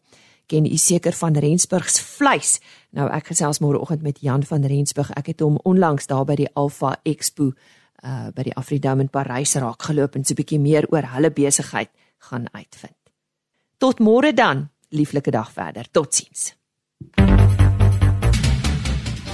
ken 0.52 0.65
u 0.65 0.78
seker 0.78 1.13
van 1.13 1.38
Rensburg 1.38 1.89
se 1.89 2.04
vleis. 2.04 2.60
Nou 2.89 3.08
ek 3.10 3.32
gesels 3.32 3.62
môreoggend 3.63 4.02
met 4.04 4.19
Jan 4.19 4.43
van 4.43 4.65
Rensburg. 4.67 5.13
Ek 5.15 5.32
het 5.32 5.39
hom 5.39 5.60
onlangs 5.63 6.10
daar 6.12 6.26
by 6.28 6.36
die 6.41 6.50
Alpha 6.54 6.97
Expo 7.04 7.54
uh 8.02 8.32
by 8.34 8.43
die 8.47 8.56
Afridome 8.58 9.06
in 9.06 9.12
Parys 9.13 9.54
raak 9.62 9.84
geloop 9.86 10.15
en 10.15 10.26
so 10.26 10.34
'n 10.34 10.41
bietjie 10.41 10.60
meer 10.60 10.88
oor 10.89 11.06
hulle 11.13 11.32
besigheid 11.32 11.89
gaan 12.30 12.47
uitvind. 12.52 12.97
Tot 13.78 14.00
môre 14.00 14.34
dan. 14.34 14.69
Lieflike 14.89 15.32
dag 15.32 15.52
verder. 15.52 15.86
Totsiens. 15.91 16.56